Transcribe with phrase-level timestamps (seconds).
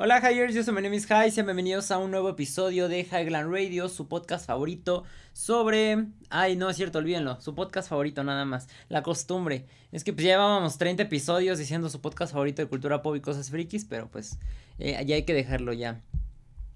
[0.00, 3.00] Hola Highers, yo soy my name is High, sean bienvenidos a un nuevo episodio de
[3.00, 5.02] Highland Radio, su podcast favorito
[5.32, 6.06] sobre...
[6.30, 9.66] Ay, no es cierto, olvídenlo, su podcast favorito nada más, la costumbre.
[9.90, 13.20] Es que pues ya llevábamos 30 episodios diciendo su podcast favorito de cultura pop y
[13.20, 14.38] cosas frikis, pero pues
[14.78, 16.00] eh, ya hay que dejarlo ya.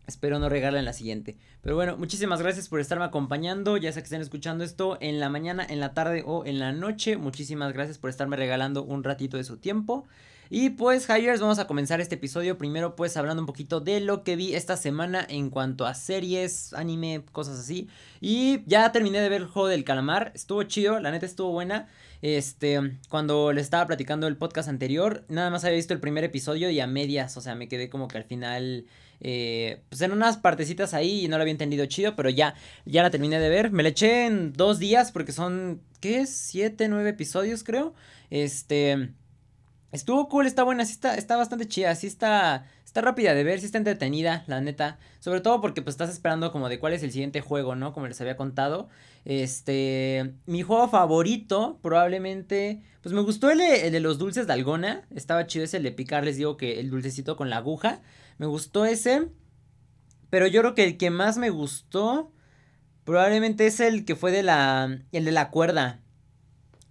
[0.09, 1.37] Espero no en la siguiente.
[1.61, 3.77] Pero bueno, muchísimas gracias por estarme acompañando.
[3.77, 6.73] Ya sea que estén escuchando esto en la mañana, en la tarde o en la
[6.73, 7.17] noche.
[7.17, 10.09] Muchísimas gracias por estarme regalando un ratito de su tiempo.
[10.55, 12.59] Y pues, Hires, vamos a comenzar este episodio.
[12.59, 16.75] Primero, pues, hablando un poquito de lo que vi esta semana en cuanto a series,
[16.75, 17.89] anime, cosas así.
[18.21, 20.31] Y ya terminé de ver el juego del calamar.
[20.35, 21.89] Estuvo chido, la neta estuvo buena.
[22.21, 26.69] Este, cuando le estaba platicando el podcast anterior, nada más había visto el primer episodio
[26.69, 27.35] y a medias.
[27.39, 28.85] O sea, me quedé como que al final.
[29.25, 33.03] Eh, pues en unas partecitas ahí y no lo había entendido chido, pero ya, ya
[33.03, 33.71] la terminé de ver.
[33.71, 36.27] Me la eché en dos días porque son, ¿qué?
[36.27, 37.95] Siete, nueve episodios creo.
[38.29, 39.13] Este,
[39.93, 43.61] Estuvo cool, está buena, sí está, está bastante chida, sí está, está rápida de ver,
[43.61, 44.99] sí está entretenida, la neta.
[45.21, 47.93] Sobre todo porque pues estás esperando como de cuál es el siguiente juego, ¿no?
[47.93, 48.89] Como les había contado.
[49.27, 55.07] Este, mi juego favorito probablemente, pues me gustó el, el de los dulces de algona,
[55.11, 58.01] estaba chido ese el de picar, les digo que el dulcecito con la aguja.
[58.39, 59.29] Me gustó ese,
[60.31, 62.33] pero yo creo que el que más me gustó
[63.05, 66.02] probablemente es el que fue de la, el de la cuerda.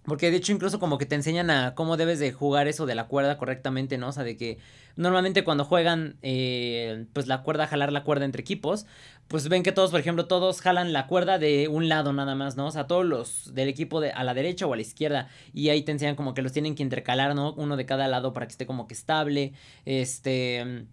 [0.04, 2.96] Porque de hecho incluso como que te enseñan a cómo debes de jugar eso de
[2.96, 4.08] la cuerda correctamente, ¿no?
[4.08, 4.58] O sea, de que
[4.96, 8.86] normalmente cuando juegan eh, pues la cuerda, jalar la cuerda entre equipos,
[9.28, 12.56] pues ven que todos, por ejemplo, todos jalan la cuerda de un lado nada más,
[12.56, 12.66] ¿no?
[12.66, 15.68] O sea, todos los del equipo de a la derecha o a la izquierda y
[15.68, 17.52] ahí te enseñan como que los tienen que intercalar, ¿no?
[17.54, 19.52] Uno de cada lado para que esté como que estable,
[19.84, 20.86] este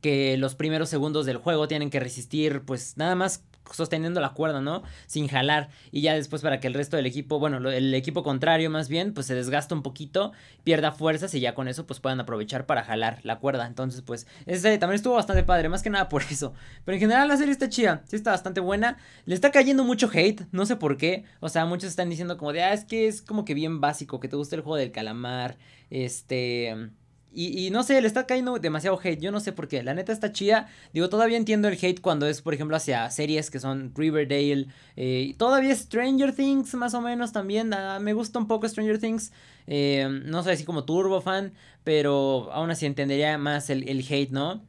[0.00, 4.60] que los primeros segundos del juego tienen que resistir pues nada más sosteniendo la cuerda,
[4.60, 4.82] ¿no?
[5.06, 5.70] Sin jalar.
[5.90, 9.14] Y ya después para que el resto del equipo, bueno, el equipo contrario más bien,
[9.14, 10.32] pues se desgasta un poquito,
[10.64, 13.66] pierda fuerzas y ya con eso pues puedan aprovechar para jalar la cuerda.
[13.66, 16.54] Entonces pues ese también estuvo bastante padre, más que nada por eso.
[16.84, 18.98] Pero en general la serie está chida, sí está bastante buena.
[19.24, 21.24] Le está cayendo mucho hate, no sé por qué.
[21.40, 24.20] O sea, muchos están diciendo como de, ah, es que es como que bien básico,
[24.20, 25.58] que te gusta el juego del calamar,
[25.90, 26.90] este...
[27.34, 29.20] Y, no sé, le está cayendo demasiado hate.
[29.20, 29.82] Yo no sé por qué.
[29.82, 30.68] La neta está chida.
[30.92, 34.66] Digo, todavía entiendo el hate cuando es, por ejemplo, hacia series que son Riverdale.
[34.96, 37.72] Eh, todavía Stranger Things, más o menos también.
[37.72, 39.32] Ah, me gusta un poco Stranger Things.
[39.66, 41.52] Eh, no soy así como turbo fan.
[41.84, 44.62] Pero aún así entendería más el, el hate, ¿no?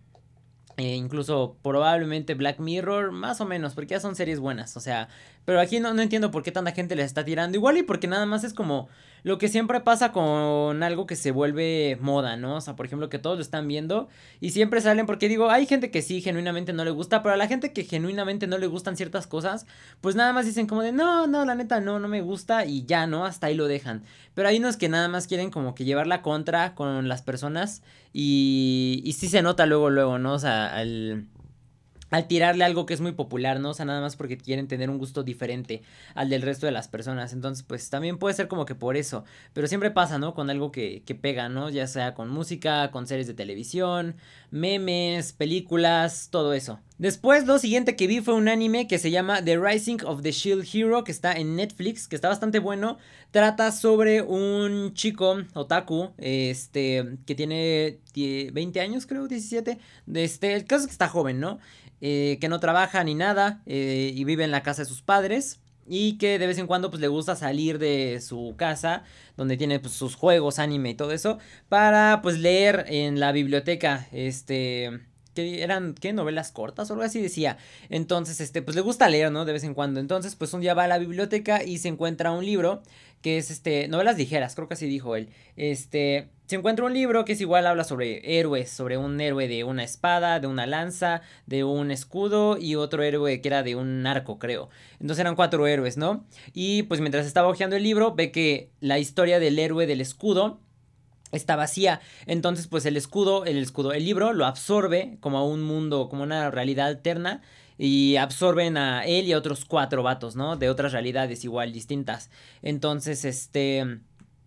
[0.78, 4.76] Eh, incluso probablemente Black Mirror, más o menos, porque ya son series buenas.
[4.76, 5.08] O sea,
[5.46, 7.58] pero aquí no, no entiendo por qué tanta gente les está tirando.
[7.58, 8.90] Igual y porque nada más es como
[9.24, 12.58] lo que siempre pasa con algo que se vuelve moda, ¿no?
[12.58, 14.10] O sea, por ejemplo, que todos lo están viendo
[14.42, 17.38] y siempre salen porque digo, hay gente que sí, genuinamente no le gusta, pero a
[17.38, 19.66] la gente que genuinamente no le gustan ciertas cosas,
[20.02, 22.86] pues nada más dicen como de, no, no, la neta, no, no me gusta y
[22.86, 23.26] ya, ¿no?
[23.26, 24.04] Hasta ahí lo dejan.
[24.34, 27.82] Pero hay unos que nada más quieren como que llevar la contra con las personas
[28.12, 30.34] y, y sí se nota luego, luego, ¿no?
[30.34, 31.28] O sea, al
[32.14, 33.72] al tirarle algo que es muy popular, ¿no?
[33.72, 35.82] O sea, nada más porque quieren tener un gusto diferente
[36.14, 37.34] al del resto de las personas.
[37.34, 39.24] Entonces, pues también puede ser como que por eso.
[39.54, 40.36] Pero siempre pasa, ¿no?
[40.36, 41.72] Con algo que, que pega, ¿no?
[41.72, 44.16] Ya sea con música, con series de televisión,
[44.52, 46.80] memes, películas, todo eso.
[47.00, 50.32] Después, lo siguiente que vi fue un anime que se llama The Rising of the
[50.32, 53.00] Shield Hero, que está en Netflix, que está bastante bueno.
[53.32, 59.80] Trata sobre un chico, otaku, este, que tiene 20 años, creo, 17.
[60.14, 61.58] Este, el caso es que está joven, ¿no?
[62.06, 65.62] Eh, que no trabaja ni nada eh, y vive en la casa de sus padres
[65.88, 69.04] y que de vez en cuando pues le gusta salir de su casa
[69.38, 74.10] donde tiene pues, sus juegos, anime y todo eso para pues leer en la biblioteca
[74.12, 75.00] este
[75.34, 76.12] que eran, ¿qué?
[76.12, 77.58] Novelas cortas o algo así decía.
[77.90, 79.46] Entonces, este, pues le gusta leer, ¿no?
[79.46, 80.00] De vez en cuando.
[80.00, 82.84] Entonces, pues un día va a la biblioteca y se encuentra un libro
[83.24, 85.30] que es, este, novelas ligeras, creo que así dijo él.
[85.56, 89.64] Este, se encuentra un libro que es igual, habla sobre héroes, sobre un héroe de
[89.64, 94.06] una espada, de una lanza, de un escudo y otro héroe que era de un
[94.06, 94.70] arco, creo.
[95.00, 96.26] Entonces eran cuatro héroes, ¿no?
[96.54, 100.60] Y pues mientras estaba hojeando el libro, ve que la historia del héroe del escudo
[101.32, 102.02] está vacía.
[102.26, 106.24] Entonces, pues el escudo, el escudo, el libro lo absorbe como a un mundo, como
[106.24, 107.42] una realidad alterna.
[107.78, 110.56] Y absorben a él y a otros cuatro vatos, ¿no?
[110.58, 112.30] De otras realidades igual distintas.
[112.62, 114.00] Entonces, este.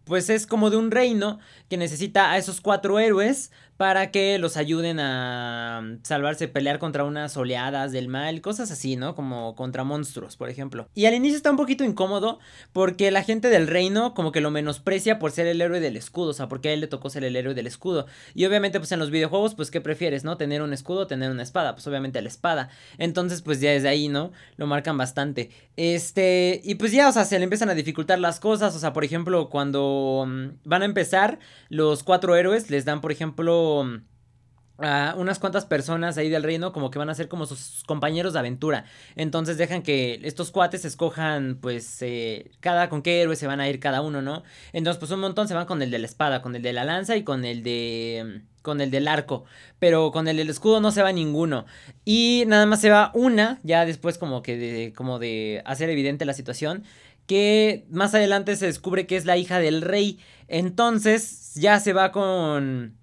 [0.04, 4.56] Pues es como de un reino que necesita a esos cuatro héroes para que los
[4.56, 9.14] ayuden a mm, salvarse, pelear contra unas oleadas del mal, cosas así, ¿no?
[9.14, 10.88] Como contra monstruos, por ejemplo.
[10.94, 12.38] Y al inicio está un poquito incómodo
[12.72, 16.30] porque la gente del reino como que lo menosprecia por ser el héroe del escudo,
[16.30, 18.06] o sea, porque a él le tocó ser el héroe del escudo.
[18.34, 20.36] Y obviamente pues en los videojuegos pues ¿qué prefieres, no?
[20.36, 22.70] Tener un escudo o tener una espada, pues obviamente la espada.
[22.98, 24.32] Entonces pues ya desde ahí, ¿no?
[24.56, 25.50] Lo marcan bastante.
[25.76, 28.94] Este, y pues ya, o sea, se le empiezan a dificultar las cosas, o sea,
[28.94, 31.38] por ejemplo, cuando mm, van a empezar
[31.68, 33.65] los cuatro héroes les dan, por ejemplo,
[34.78, 38.34] a unas cuantas personas ahí del reino como que van a ser como sus compañeros
[38.34, 38.84] de aventura.
[39.14, 43.68] Entonces dejan que estos cuates escojan pues eh, cada con qué héroe se van a
[43.68, 44.42] ir cada uno, ¿no?
[44.72, 46.84] Entonces pues un montón se van con el de la espada, con el de la
[46.84, 49.44] lanza y con el de con el del arco,
[49.78, 51.66] pero con el del escudo no se va ninguno.
[52.04, 56.24] Y nada más se va una, ya después como que de, como de hacer evidente
[56.24, 56.82] la situación,
[57.28, 60.18] que más adelante se descubre que es la hija del rey.
[60.48, 62.96] Entonces ya se va con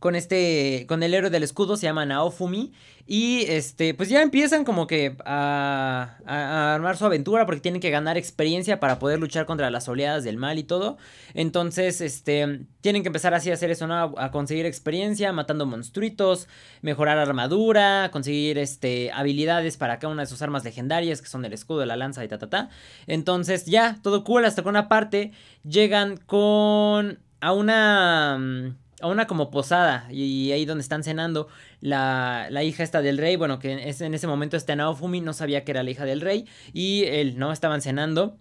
[0.00, 2.72] con este, con el héroe del escudo, se llama Naofumi.
[3.06, 7.90] Y este, pues ya empiezan como que a, a, armar su aventura porque tienen que
[7.90, 10.96] ganar experiencia para poder luchar contra las oleadas del mal y todo.
[11.34, 14.14] Entonces, este, tienen que empezar así a hacer eso, ¿no?
[14.16, 16.48] A, conseguir experiencia, matando monstruitos,
[16.82, 21.52] mejorar armadura, conseguir este, habilidades para cada una de sus armas legendarias, que son el
[21.52, 22.70] escudo, la lanza y ta, ta, ta.
[23.06, 25.32] Entonces, ya, todo cool, hasta con una parte
[25.64, 27.18] llegan con...
[27.40, 31.48] a una mm, a una como posada y ahí donde están cenando
[31.80, 35.32] la, la hija esta del rey, bueno, que es, en ese momento este Naofumi no
[35.32, 37.52] sabía que era la hija del rey y él, ¿no?
[37.52, 38.36] Estaban cenando.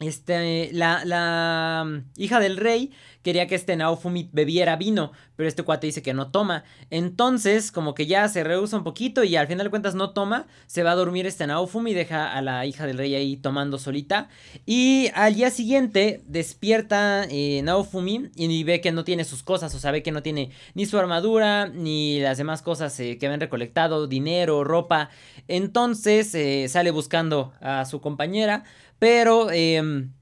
[0.00, 2.92] Este, la, la mm, hija del rey
[3.24, 6.62] quería que este Naofumi bebiera vino, pero este cuate dice que no toma.
[6.90, 10.46] Entonces, como que ya se rehúsa un poquito y al final de cuentas no toma,
[10.66, 14.28] se va a dormir este Naofumi deja a la hija del rey ahí tomando solita.
[14.66, 19.80] Y al día siguiente despierta eh, Naofumi y ve que no tiene sus cosas, o
[19.80, 23.40] sea, ve que no tiene ni su armadura, ni las demás cosas eh, que habían
[23.40, 25.08] recolectado, dinero, ropa.
[25.48, 28.64] Entonces eh, sale buscando a su compañera
[28.98, 30.12] pero em,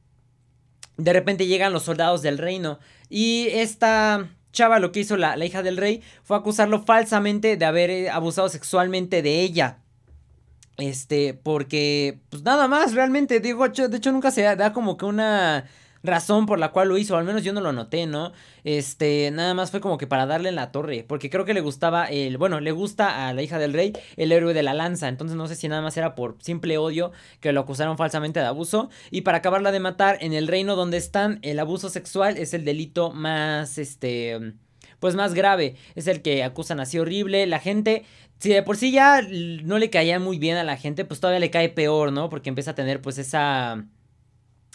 [0.97, 2.79] de repente llegan los soldados del reino.
[3.09, 7.91] Y esta chava lo que hizo la, hija del rey fue acusarlo falsamente de haber
[7.91, 9.79] eh, abusado sexualmente de ella.
[10.79, 15.67] Este, porque, pues nada más, realmente, digo, de hecho nunca se da como que una
[16.03, 18.33] razón por la cual lo hizo, al menos yo no lo noté, ¿no?
[18.65, 21.61] Este, nada más fue como que para darle en la torre, porque creo que le
[21.61, 25.09] gustaba el, bueno, le gusta a la hija del rey el héroe de la lanza,
[25.09, 28.47] entonces no sé si nada más era por simple odio que lo acusaron falsamente de
[28.47, 32.55] abuso, y para acabarla de matar en el reino donde están, el abuso sexual es
[32.55, 34.55] el delito más, este
[35.03, 35.75] pues más grave.
[35.97, 37.45] Es el que acusan así horrible.
[37.49, 38.05] La gente,
[38.39, 41.41] si de por sí ya no le caía muy bien a la gente, pues todavía
[41.41, 42.29] le cae peor, ¿no?
[42.31, 43.85] Porque empieza a tener pues esa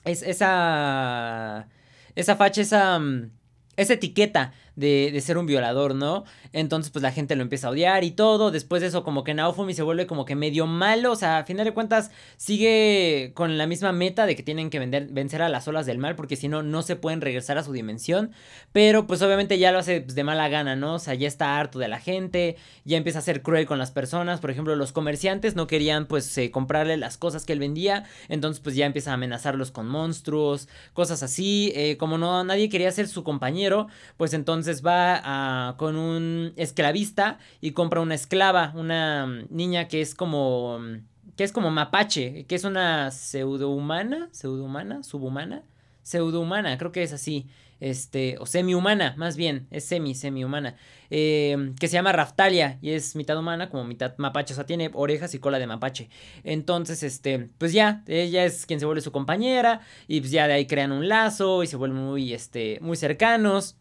[0.07, 1.67] es, esa,
[2.15, 3.31] esa facha, esa, mm,
[3.75, 6.23] esa etiqueta de, de, ser un violador, ¿no?
[6.53, 8.51] Entonces, pues la gente lo empieza a odiar y todo.
[8.51, 11.11] Después de eso, como que Naofumi se vuelve como que medio malo.
[11.11, 14.77] O sea, a final de cuentas, sigue con la misma meta de que tienen que
[14.77, 17.63] vender, vencer a las olas del mal, porque si no, no se pueden regresar a
[17.63, 18.31] su dimensión.
[18.71, 20.93] Pero, pues obviamente ya lo hace pues, de mala gana, ¿no?
[20.93, 23.89] O sea, ya está harto de la gente, ya empieza a ser cruel con las
[23.89, 24.39] personas.
[24.39, 28.05] Por ejemplo, los comerciantes no querían, pues, eh, comprarle las cosas que él vendía.
[28.29, 31.71] Entonces, pues ya empieza a amenazarlos con monstruos, cosas así.
[31.75, 33.87] Eh, como no, nadie quería ser su compañero,
[34.17, 40.01] pues entonces entonces va con un esclavista y compra una esclava, una mm, niña que
[40.01, 41.05] es como mm,
[41.37, 45.63] que es como mapache, que es una pseudohumana, pseudohumana, subhumana,
[46.03, 47.47] pseudohumana, creo que es así,
[47.79, 50.75] este, o semi-humana, más bien, es semi, semi-humana,
[51.11, 54.89] em, que se llama Raftalia y es mitad humana como mitad mapache, o sea, tiene
[54.93, 56.09] orejas y cola de mapache.
[56.43, 60.53] Entonces, este, pues ya, ella es quien se vuelve su compañera y pues ya de
[60.55, 63.77] ahí crean un lazo y se vuelven muy, este, muy cercanos.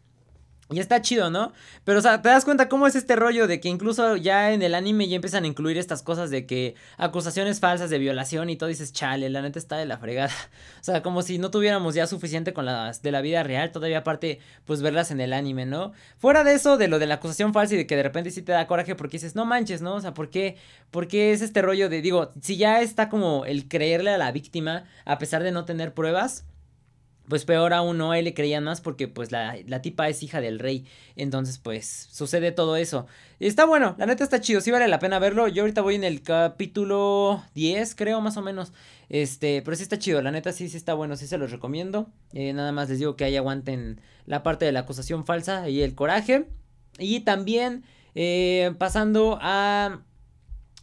[0.69, 1.53] Y está chido, ¿no?
[1.85, 4.61] Pero, o sea, te das cuenta cómo es este rollo de que incluso ya en
[4.61, 8.57] el anime ya empiezan a incluir estas cosas de que acusaciones falsas de violación y
[8.57, 10.33] todo dices, chale, la neta está de la fregada.
[10.81, 13.99] O sea, como si no tuviéramos ya suficiente con las de la vida real, todavía
[13.99, 15.91] aparte, pues verlas en el anime, ¿no?
[16.17, 18.41] Fuera de eso, de lo de la acusación falsa y de que de repente sí
[18.41, 19.95] te da coraje porque dices, no manches, ¿no?
[19.95, 20.57] O sea, ¿por qué?
[20.91, 24.31] ¿Por qué es este rollo de, digo, si ya está como el creerle a la
[24.31, 26.45] víctima a pesar de no tener pruebas?
[27.27, 30.41] Pues peor aún no, él le creían más porque pues la, la, tipa es hija
[30.41, 30.85] del rey.
[31.15, 33.05] Entonces pues sucede todo eso.
[33.39, 35.47] Está bueno, la neta está chido, sí vale la pena verlo.
[35.47, 38.71] Yo ahorita voy en el capítulo 10 creo más o menos.
[39.09, 42.09] Este, pero sí está chido, la neta sí, sí está bueno, sí se los recomiendo.
[42.33, 45.81] Eh, nada más les digo que ahí aguanten la parte de la acusación falsa y
[45.81, 46.47] el coraje.
[46.99, 47.83] Y también
[48.15, 50.01] eh, pasando a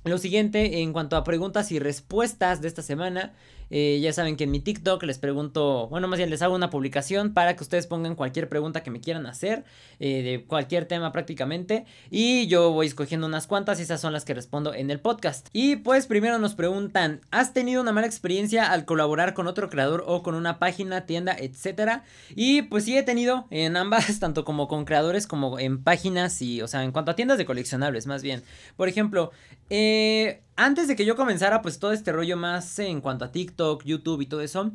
[0.04, 3.32] lo siguiente en cuanto a preguntas y respuestas de esta semana.
[3.76, 6.70] Eh, ya saben que en mi TikTok les pregunto, bueno, más bien les hago una
[6.70, 9.64] publicación para que ustedes pongan cualquier pregunta que me quieran hacer,
[9.98, 11.84] eh, de cualquier tema prácticamente.
[12.08, 15.48] Y yo voy escogiendo unas cuantas y esas son las que respondo en el podcast.
[15.52, 20.04] Y pues primero nos preguntan, ¿has tenido una mala experiencia al colaborar con otro creador
[20.06, 22.04] o con una página, tienda, etcétera?
[22.36, 26.62] Y pues sí he tenido en ambas, tanto como con creadores como en páginas y,
[26.62, 28.44] o sea, en cuanto a tiendas de coleccionables, más bien.
[28.76, 29.32] Por ejemplo,
[29.71, 33.85] eh antes de que yo comenzara pues todo este rollo más en cuanto a TikTok,
[33.85, 34.73] YouTube y todo eso,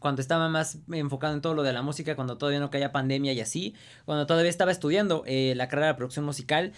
[0.00, 3.32] cuando estaba más enfocado en todo lo de la música, cuando todavía no caía pandemia
[3.32, 3.74] y así,
[4.04, 6.72] cuando todavía estaba estudiando eh, la carrera de producción musical,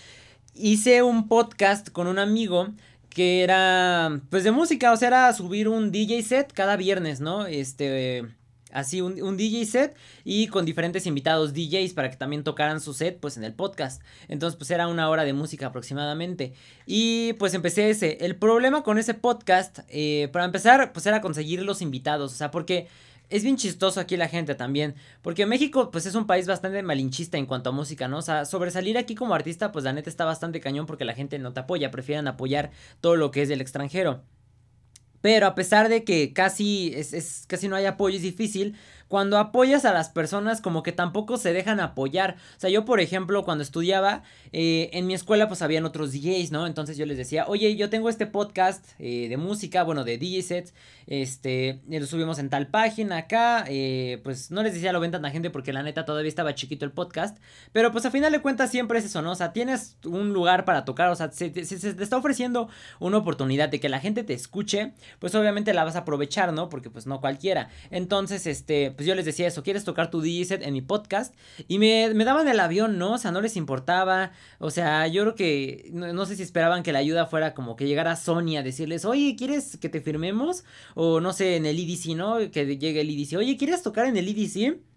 [0.55, 2.69] hice un podcast con un amigo
[3.09, 7.47] que era pues de música, o sea, era subir un DJ set cada viernes, ¿no?
[7.47, 8.25] Este
[8.73, 12.95] así un, un, DJ set y con diferentes invitados DJs para que también tocaran su
[12.95, 14.03] set pues en el podcast.
[14.29, 16.53] Entonces pues era una hora de música aproximadamente.
[16.87, 18.19] Y pues empecé ese.
[18.25, 22.50] El problema con ese podcast, eh, para empezar pues era conseguir los invitados, o sea,
[22.50, 22.89] porque
[23.31, 27.39] es bien chistoso aquí la gente también, porque México pues es un país bastante malinchista
[27.39, 28.19] en cuanto a música, ¿no?
[28.19, 31.39] O sea, sobresalir aquí como artista pues la neta está bastante cañón porque la gente
[31.39, 34.23] no te apoya, prefieren apoyar todo lo que es del extranjero.
[35.21, 38.77] Pero a pesar de que casi, es, es, casi no hay apoyo, es difícil,
[39.11, 42.37] cuando apoyas a las personas como que tampoco se dejan apoyar.
[42.57, 46.52] O sea, yo por ejemplo cuando estudiaba eh, en mi escuela pues habían otros DJs,
[46.52, 46.64] ¿no?
[46.69, 50.43] Entonces yo les decía, oye, yo tengo este podcast eh, de música, bueno, de DJ
[50.43, 50.75] sets,
[51.09, 55.31] este, lo subimos en tal página acá, eh, pues no les decía lo ven tanta
[55.31, 57.37] gente porque la neta todavía estaba chiquito el podcast,
[57.73, 59.33] pero pues a final de cuentas siempre es eso, ¿no?
[59.33, 62.69] O sea, tienes un lugar para tocar, o sea, se, se te está ofreciendo
[63.00, 66.69] una oportunidad de que la gente te escuche, pues obviamente la vas a aprovechar, ¿no?
[66.69, 67.71] Porque pues no cualquiera.
[67.90, 71.35] Entonces, este pues yo les decía eso, ¿quieres tocar tu DJ en mi podcast?
[71.69, 73.14] Y me, me daban el avión, ¿no?
[73.14, 74.33] O sea, no les importaba.
[74.59, 77.87] O sea, yo creo que no, sé si esperaban que la ayuda fuera como que
[77.87, 80.64] llegara Sony a decirles, oye, ¿quieres que te firmemos?
[80.95, 82.50] O no sé, en el EDC, ¿no?
[82.50, 84.89] Que llegue el EDC, oye, ¿quieres tocar en el EDC?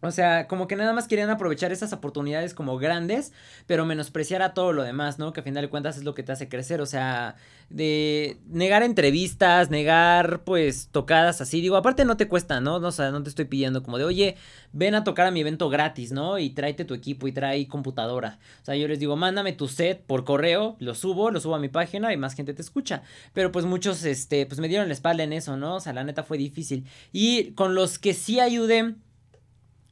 [0.00, 3.32] O sea, como que nada más querían aprovechar esas oportunidades como grandes,
[3.66, 5.32] pero menospreciar a todo lo demás, ¿no?
[5.32, 7.34] Que a final de cuentas es lo que te hace crecer, o sea,
[7.68, 12.76] de negar entrevistas, negar pues tocadas así, digo, aparte no te cuesta, ¿no?
[12.76, 14.36] O sea, no te estoy pidiendo como de, oye,
[14.72, 16.38] ven a tocar a mi evento gratis, ¿no?
[16.38, 18.38] Y tráete tu equipo y trae computadora.
[18.62, 21.58] O sea, yo les digo, mándame tu set por correo, lo subo, lo subo a
[21.58, 23.02] mi página y más gente te escucha.
[23.32, 25.76] Pero pues muchos, este, pues me dieron la espalda en eso, ¿no?
[25.76, 26.86] O sea, la neta fue difícil.
[27.12, 28.94] Y con los que sí ayudé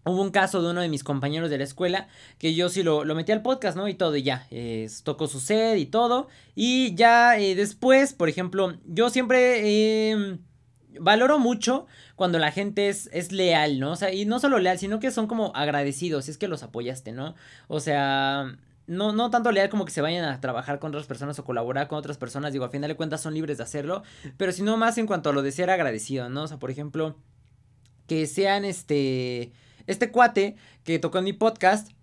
[0.06, 2.06] Hubo un caso de uno de mis compañeros de la escuela
[2.38, 3.88] que yo sí lo, lo metí al podcast, ¿no?
[3.88, 4.46] Y todo, y ya,
[5.02, 6.28] tocó su sed y todo.
[6.54, 10.38] Y ya eh, después, por ejemplo, yo siempre em,
[11.00, 13.90] valoro mucho cuando la gente es, es leal, ¿no?
[13.90, 17.10] O sea, y no solo leal, sino que son como agradecidos, es que los apoyaste,
[17.10, 17.34] ¿no?
[17.66, 21.36] O sea, no, no tanto leal como que se vayan a trabajar con otras personas
[21.40, 24.04] o colaborar con otras personas, digo, a final de cuentas son libres de hacerlo,
[24.36, 26.44] pero sino más en cuanto a lo de ser agradecido, ¿no?
[26.44, 27.16] O sea, por ejemplo,
[28.06, 29.52] que sean este
[29.86, 31.95] este cuate que tocó en mi podcast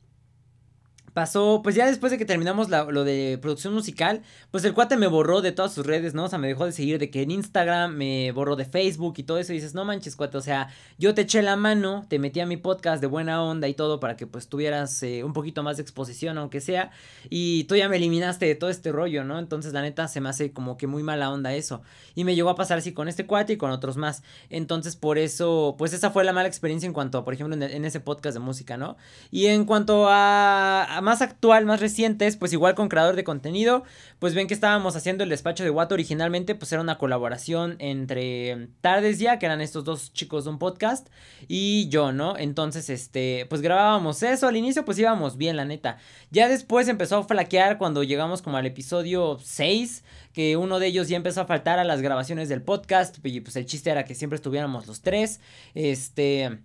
[1.14, 5.08] pasó, pues ya después de que terminamos lo de producción musical, pues el cuate me
[5.08, 6.26] borró de todas sus redes, ¿no?
[6.26, 9.24] O sea, me dejó de seguir de que en Instagram, me borró de Facebook y
[9.24, 9.54] todo eso.
[9.54, 12.46] Y dices, no manches, cuate, o sea, yo te eché la mano, te metí a
[12.46, 15.78] mi podcast de buena onda y todo para que pues tuvieras eh, un poquito más
[15.78, 16.92] de exposición, aunque sea.
[17.30, 19.40] Y tú ya me eliminaste de todo este rollo, ¿no?
[19.40, 21.82] Entonces, la neta, se me hace como que muy mala onda eso.
[22.16, 24.24] Y me llegó a pasar así con este cuate y con otros más.
[24.50, 27.86] Entonces, por eso, pues esa fue la mala experiencia en cuanto a, por ejemplo, en,
[27.86, 28.98] ese podcast de música, ¿no?
[29.30, 33.84] Y en cuanto a más actual, más recientes, pues igual con creador de contenido,
[34.20, 38.70] pues ven que estábamos haciendo el despacho de Watt originalmente, pues era una colaboración entre
[38.82, 41.10] Tardes Ya, que eran estos dos chicos de un podcast,
[41.48, 42.38] y yo, ¿no?
[42.38, 45.98] Entonces, este, pues grabábamos eso, al inicio pues íbamos bien, la neta.
[46.32, 51.10] Ya después empezó a flaquear cuando llegamos como al episodio 6, que uno de ellos
[51.10, 54.16] ya empezó a faltar a las grabaciones del podcast, y pues el chiste era que
[54.16, 55.40] siempre estuviéramos los tres,
[55.76, 56.60] este,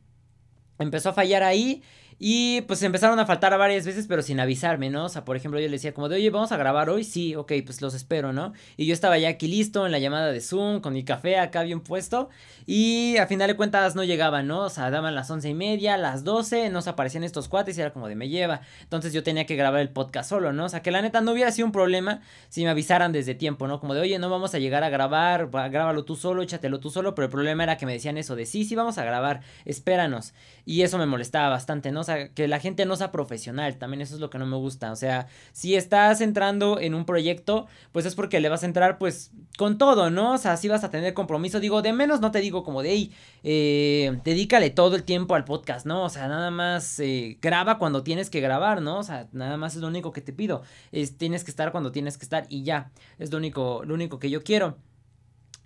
[0.79, 1.83] empezó a fallar ahí.
[2.19, 5.05] Y pues empezaron a faltar varias veces, pero sin avisarme, ¿no?
[5.05, 7.37] O sea, por ejemplo, yo le decía como de, oye, vamos a grabar hoy, sí,
[7.37, 8.53] ok, pues los espero, ¿no?
[8.77, 11.63] Y yo estaba ya aquí listo en la llamada de Zoom, con mi café acá
[11.63, 12.29] bien puesto,
[12.67, 14.63] y a final de cuentas no llegaban, ¿no?
[14.63, 17.81] O sea, daban las once y media, las doce, no se aparecían estos cuates y
[17.81, 18.63] era como de me lleva.
[18.83, 20.65] Entonces yo tenía que grabar el podcast solo, ¿no?
[20.65, 23.69] O sea, que la neta no hubiera sido un problema si me avisaran desde tiempo,
[23.69, 23.79] ¿no?
[23.79, 27.15] Como de, oye, no vamos a llegar a grabar, grábalo tú solo, échatelo tú solo,
[27.15, 30.35] pero el problema era que me decían eso de, sí, sí, vamos a grabar, espéranos.
[30.69, 32.01] Y eso me molestaba bastante, ¿no?
[32.01, 34.59] O sea, que la gente no sea profesional, también eso es lo que no me
[34.59, 34.93] gusta.
[34.93, 38.99] O sea, si estás entrando en un proyecto, pues es porque le vas a entrar
[38.99, 40.35] pues con todo, ¿no?
[40.35, 41.59] O sea, si vas a tener compromiso.
[41.59, 43.13] Digo, de menos no te digo como de, hey,
[43.45, 46.05] eh, dedícale todo el tiempo al podcast, ¿no?
[46.05, 48.99] O sea, nada más eh, graba cuando tienes que grabar, ¿no?
[48.99, 50.61] O sea, nada más es lo único que te pido.
[50.93, 52.91] Es, tienes que estar cuando tienes que estar y ya.
[53.19, 54.77] Es lo único, lo único que yo quiero.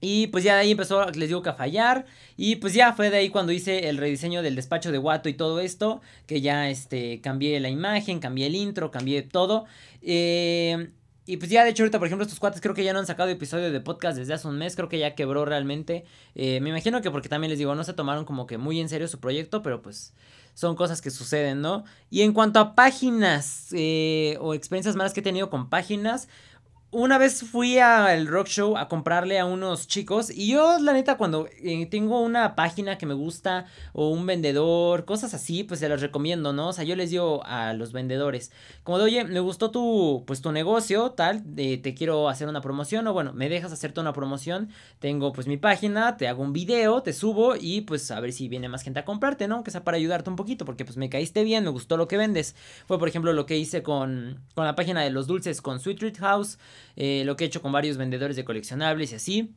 [0.05, 2.07] Y pues ya de ahí empezó, les digo que a fallar.
[2.37, 5.35] Y pues ya fue de ahí cuando hice el rediseño del despacho de Wato y
[5.35, 6.01] todo esto.
[6.27, 9.65] Que ya este, cambié la imagen, cambié el intro, cambié todo.
[10.03, 10.91] Eh,
[11.25, 13.07] y pues ya de hecho ahorita, por ejemplo, estos cuates creo que ya no han
[13.07, 14.75] sacado episodio de podcast desde hace un mes.
[14.75, 16.05] Creo que ya quebró realmente.
[16.35, 18.89] Eh, me imagino que porque también les digo, no se tomaron como que muy en
[18.89, 19.63] serio su proyecto.
[19.63, 20.15] Pero pues
[20.55, 21.85] son cosas que suceden, ¿no?
[22.11, 26.29] Y en cuanto a páginas eh, o experiencias malas que he tenido con páginas
[26.93, 31.17] una vez fui al rock show a comprarle a unos chicos y yo la neta
[31.17, 35.89] cuando eh, tengo una página que me gusta o un vendedor, cosas así, pues se
[35.89, 36.69] las recomiendo, ¿no?
[36.69, 40.43] O sea, yo les digo a los vendedores, como de, oye, me gustó tu, pues
[40.43, 44.69] tu negocio, tal, te quiero hacer una promoción o bueno, me dejas hacerte una promoción,
[44.99, 48.49] tengo pues mi página, te hago un video, te subo y pues a ver si
[48.49, 49.65] viene más gente a comprarte, ¿no?
[49.65, 52.19] Que sea para ayudarte un poquito porque pues me caíste bien, me gustó lo que
[52.19, 52.55] vendes.
[52.87, 55.99] Fue por ejemplo lo que hice con, con la página de los dulces con Sweet
[55.99, 56.59] Treat House.
[56.97, 59.55] Eh, lo que he hecho con varios vendedores de coleccionables y así.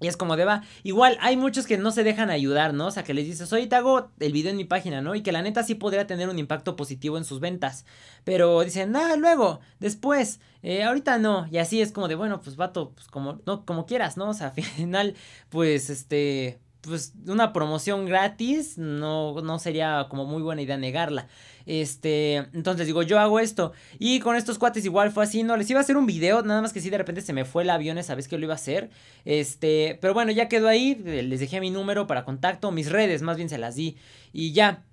[0.00, 0.62] Y es como de va.
[0.82, 2.86] Igual hay muchos que no se dejan ayudar, ¿no?
[2.86, 5.14] O sea, que les dices, oye, te hago el video en mi página, ¿no?
[5.14, 7.84] Y que la neta sí podría tener un impacto positivo en sus ventas.
[8.24, 11.46] Pero dicen, ah, luego, después, eh, ahorita no.
[11.50, 14.30] Y así es como de, bueno, pues vato, pues como, no, como quieras, ¿no?
[14.30, 15.14] O sea, al final,
[15.50, 21.28] pues, este, pues una promoción gratis no, no sería como muy buena idea negarla.
[21.66, 23.72] Este, entonces digo, yo hago esto.
[23.98, 26.62] Y con estos cuates igual fue así, no, les iba a hacer un video, nada
[26.62, 28.54] más que si de repente se me fue el avión esa vez que lo iba
[28.54, 28.90] a hacer.
[29.24, 33.36] Este, pero bueno, ya quedó ahí, les dejé mi número para contacto, mis redes más
[33.36, 33.96] bien se las di.
[34.32, 34.84] Y ya,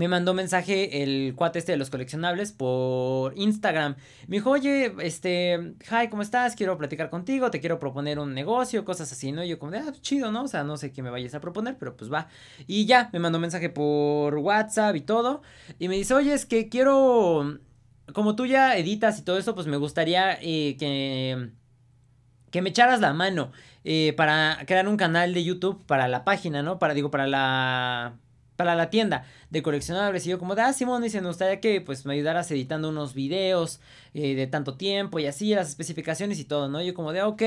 [0.00, 3.96] me mandó mensaje el cuate este de los coleccionables por Instagram.
[4.28, 6.56] Me dijo, oye, este, hi, ¿cómo estás?
[6.56, 9.44] Quiero platicar contigo, te quiero proponer un negocio, cosas así, ¿no?
[9.44, 10.44] Y yo como de, ah, chido, ¿no?
[10.44, 12.28] O sea, no sé qué me vayas a proponer, pero pues va.
[12.66, 15.42] Y ya, me mandó mensaje por WhatsApp y todo.
[15.78, 17.58] Y me dice, oye, es que quiero,
[18.14, 21.50] como tú ya editas y todo eso, pues me gustaría eh, que,
[22.50, 23.52] que me echaras la mano
[23.84, 26.78] eh, para crear un canal de YouTube para la página, ¿no?
[26.78, 28.16] Para, digo, para la
[28.60, 30.26] para la tienda de coleccionables.
[30.26, 33.14] Y yo como de, ah, Simón, dice, me gustaría que pues me ayudaras editando unos
[33.14, 33.80] videos
[34.12, 36.82] eh, de tanto tiempo y así, las especificaciones y todo, ¿no?
[36.82, 37.40] Yo como de, ok,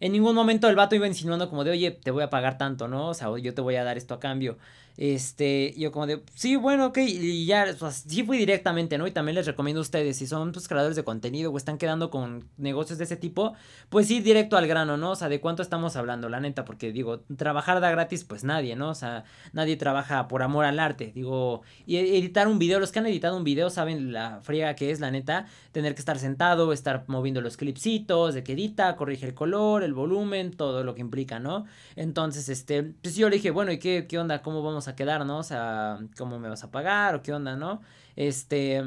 [0.00, 2.88] en ningún momento el vato iba insinuando como de, oye, te voy a pagar tanto,
[2.88, 3.06] ¿no?
[3.10, 4.58] O sea, yo te voy a dar esto a cambio.
[4.98, 9.06] Este, yo como de, sí, bueno, ok, y ya, pues sí fui directamente, ¿no?
[9.06, 12.10] Y también les recomiendo a ustedes, si son pues creadores de contenido o están quedando
[12.10, 13.54] con negocios de ese tipo,
[13.90, 15.12] pues ir directo al grano, ¿no?
[15.12, 18.74] O sea, de cuánto estamos hablando, la neta, porque digo, trabajar da gratis, pues nadie,
[18.74, 18.90] ¿no?
[18.90, 22.98] O sea, nadie trabaja por amor al arte, digo, y editar un video, los que
[22.98, 26.72] han editado un video saben la friega que es, la neta, tener que estar sentado,
[26.72, 31.02] estar moviendo los clipsitos, de que edita, corrige el color, el volumen, todo lo que
[31.02, 31.66] implica, ¿no?
[31.94, 34.42] Entonces, este, pues yo le dije, bueno, ¿y qué, qué onda?
[34.42, 35.38] ¿Cómo vamos a quedar, no?
[35.38, 37.82] O sea, ¿cómo me vas a pagar o qué onda, no?
[38.16, 38.82] Este...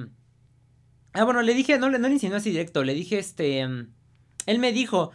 [1.13, 3.61] Ah, bueno, le dije, no, no le insinué así directo, le dije, este...
[3.61, 5.11] Él me dijo,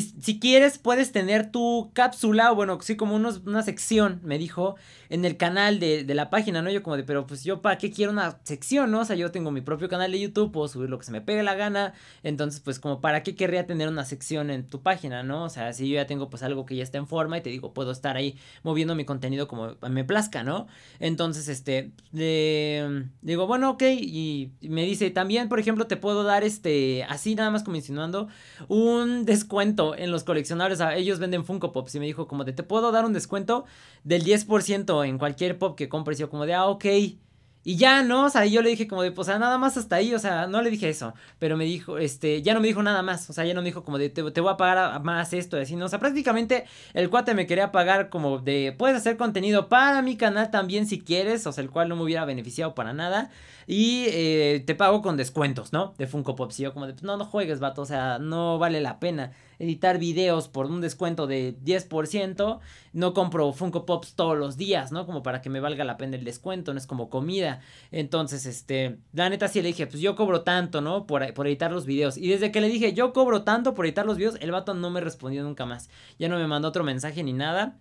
[0.00, 4.76] si quieres puedes tener tu cápsula o bueno, sí como unos, una sección, me dijo,
[5.10, 6.70] en el canal de, de, la página, ¿no?
[6.70, 9.00] Yo como de, pero pues yo para qué quiero una sección, ¿no?
[9.00, 11.20] O sea, yo tengo mi propio canal de YouTube, puedo subir lo que se me
[11.20, 15.22] pegue la gana, entonces pues como para qué querría tener una sección en tu página,
[15.22, 15.44] ¿no?
[15.44, 17.50] O sea, si yo ya tengo pues algo que ya está en forma y te
[17.50, 20.66] digo, puedo estar ahí moviendo mi contenido como me plazca, ¿no?
[21.00, 21.92] Entonces, este,
[23.20, 27.34] digo, bueno, ok, y, y me dice, también, por ejemplo, te puedo dar este, así
[27.34, 28.28] nada más como insinuando,
[28.68, 30.80] un descuento en los coleccionables.
[30.96, 33.64] ellos venden Funko Pops y me dijo como de te puedo dar un descuento
[34.04, 36.18] del 10% en cualquier pop que compres.
[36.18, 36.84] Y yo como de, ah, ok.
[37.64, 38.24] Y ya, ¿no?
[38.24, 40.62] O sea, yo le dije como de, pues, nada más hasta ahí, o sea, no
[40.62, 43.44] le dije eso, pero me dijo, este, ya no me dijo nada más, o sea,
[43.44, 45.84] ya no me dijo como de, te, voy a pagar más esto, y así, ¿no?
[45.84, 50.16] O sea, prácticamente el cuate me quería pagar como de, puedes hacer contenido para mi
[50.16, 53.30] canal también si quieres, o sea, el cual no me hubiera beneficiado para nada,
[53.68, 55.94] y eh, te pago con descuentos, ¿no?
[55.98, 58.58] De Funko Pops, y yo como de, pues, no, no juegues, vato, o sea, no
[58.58, 62.60] vale la pena editar videos por un descuento de 10%,
[62.92, 65.06] no compro Funko Pops todos los días, ¿no?
[65.06, 67.60] Como para que me valga la pena el descuento, no es como comida.
[67.90, 71.06] Entonces, este, la neta sí le dije, pues yo cobro tanto, ¿no?
[71.06, 72.16] Por, por editar los videos.
[72.16, 74.90] Y desde que le dije, yo cobro tanto por editar los videos, el vato no
[74.90, 75.88] me respondió nunca más.
[76.18, 77.76] Ya no me mandó otro mensaje ni nada.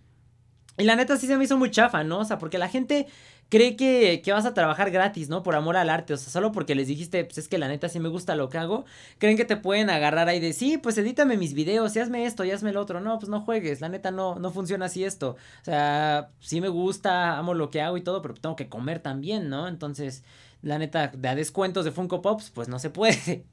[0.81, 2.19] Y la neta sí se me hizo muy chafa, ¿no?
[2.19, 3.05] O sea, porque la gente
[3.49, 5.43] cree que, que, vas a trabajar gratis, ¿no?
[5.43, 7.87] Por amor al arte, o sea, solo porque les dijiste, pues es que la neta
[7.87, 8.85] sí me gusta lo que hago,
[9.19, 12.45] creen que te pueden agarrar ahí de, sí, pues edítame mis videos y hazme esto
[12.45, 15.35] y hazme lo otro, no, pues no juegues, la neta no, no funciona así esto,
[15.61, 18.99] o sea, sí me gusta, amo lo que hago y todo, pero tengo que comer
[18.99, 19.67] también, ¿no?
[19.67, 20.23] Entonces,
[20.61, 23.45] la neta, de descuentos de Funko Pops, pues no se puede.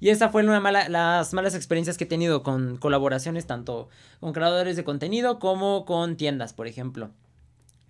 [0.00, 3.88] Y esa fue una mala, las malas experiencias que he tenido con colaboraciones tanto
[4.20, 7.10] con creadores de contenido como con tiendas, por ejemplo.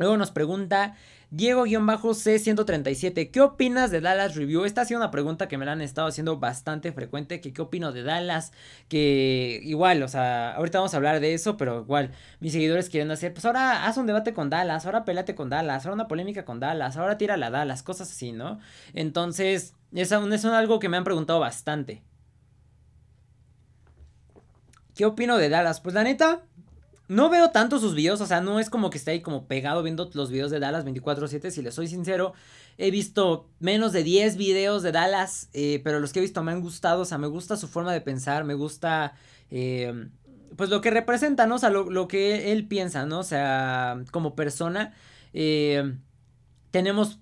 [0.02, 0.96] Luego nos pregunta
[1.30, 4.64] Diego-C137, ¿qué opinas de Dallas Review?
[4.64, 7.92] Esta ha sido una pregunta que me la han estado haciendo bastante frecuente, qué opino
[7.92, 8.50] de Dallas,
[8.88, 12.10] que igual, o sea, ahorita vamos a hablar de eso, pero igual,
[12.40, 15.86] mis seguidores quieren hacer, pues ahora haz un debate con Dallas, ahora pelate con Dallas,
[15.86, 18.58] ahora una polémica con Dallas, ahora tira la Dallas, cosas así, ¿no?
[18.92, 22.02] Entonces, es, es algo que me han preguntado bastante.
[24.94, 25.80] ¿Qué opino de Dallas?
[25.80, 26.42] Pues la neta,
[27.12, 29.82] no veo tanto sus videos, o sea, no es como que esté ahí como pegado
[29.82, 32.32] viendo los videos de Dallas 24/7, si les soy sincero.
[32.78, 36.52] He visto menos de 10 videos de Dallas, eh, pero los que he visto me
[36.52, 39.14] han gustado, o sea, me gusta su forma de pensar, me gusta,
[39.50, 40.08] eh,
[40.56, 41.56] pues lo que representa, ¿no?
[41.56, 43.20] O sea, lo, lo, que él piensa, ¿no?
[43.20, 44.94] O sea, como persona.
[45.34, 45.94] Eh,
[46.72, 47.18] tenemos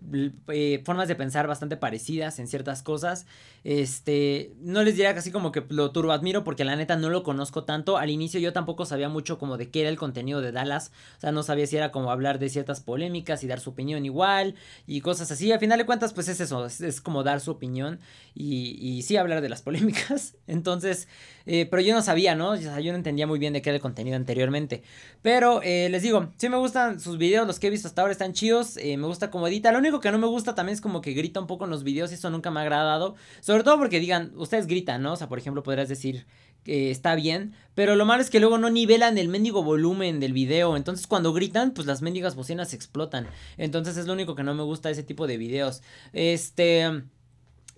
[0.49, 3.27] eh, formas de pensar bastante parecidas en ciertas cosas.
[3.63, 7.23] Este, no les diría casi como que lo turbo admiro porque la neta no lo
[7.23, 7.99] conozco tanto.
[7.99, 10.93] Al inicio yo tampoco sabía mucho como de qué era el contenido de Dallas.
[11.19, 14.05] O sea, no sabía si era como hablar de ciertas polémicas y dar su opinión
[14.05, 14.55] igual
[14.87, 15.53] y cosas así.
[15.53, 18.01] Al final de cuentas, pues es eso, es, como dar su opinión
[18.35, 20.37] y, y, sí hablar de las polémicas.
[20.47, 21.09] Entonces,
[21.47, 22.51] eh, pero yo no sabía, ¿no?
[22.51, 24.83] O sea, yo no entendía muy bien de qué era el contenido anteriormente.
[25.23, 28.13] Pero eh, les digo, sí me gustan sus videos, los que he visto hasta ahora
[28.13, 28.77] están chidos.
[28.77, 31.47] me gusta como lo único que no me gusta también es como que grita un
[31.47, 33.17] poco en los videos y eso nunca me ha agradado.
[33.51, 35.15] Sobre todo porque digan, ustedes gritan, ¿no?
[35.15, 36.25] O sea, por ejemplo, podrías decir
[36.63, 40.33] que está bien, pero lo malo es que luego no nivelan el mendigo volumen del
[40.33, 40.77] video.
[40.77, 43.27] Entonces cuando gritan, pues las mendigas bocinas explotan.
[43.57, 45.83] Entonces es lo único que no me gusta ese tipo de videos.
[46.13, 47.03] Este...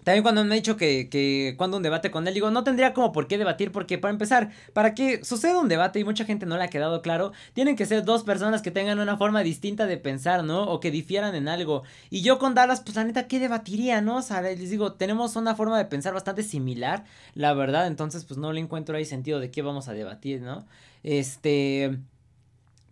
[0.05, 2.93] También cuando me han dicho que, que cuando un debate con él, digo, no tendría
[2.93, 6.45] como por qué debatir, porque para empezar, para que suceda un debate y mucha gente
[6.47, 9.87] no le ha quedado claro, tienen que ser dos personas que tengan una forma distinta
[9.87, 10.65] de pensar, ¿no?
[10.65, 11.85] O que difieran en algo.
[12.11, 14.17] Y yo con Dallas, pues la neta, ¿qué debatiría, no?
[14.17, 18.38] O sea, les digo, tenemos una forma de pensar bastante similar, la verdad, entonces pues
[18.38, 20.67] no le encuentro ahí sentido de qué vamos a debatir, ¿no?
[21.03, 21.99] Este...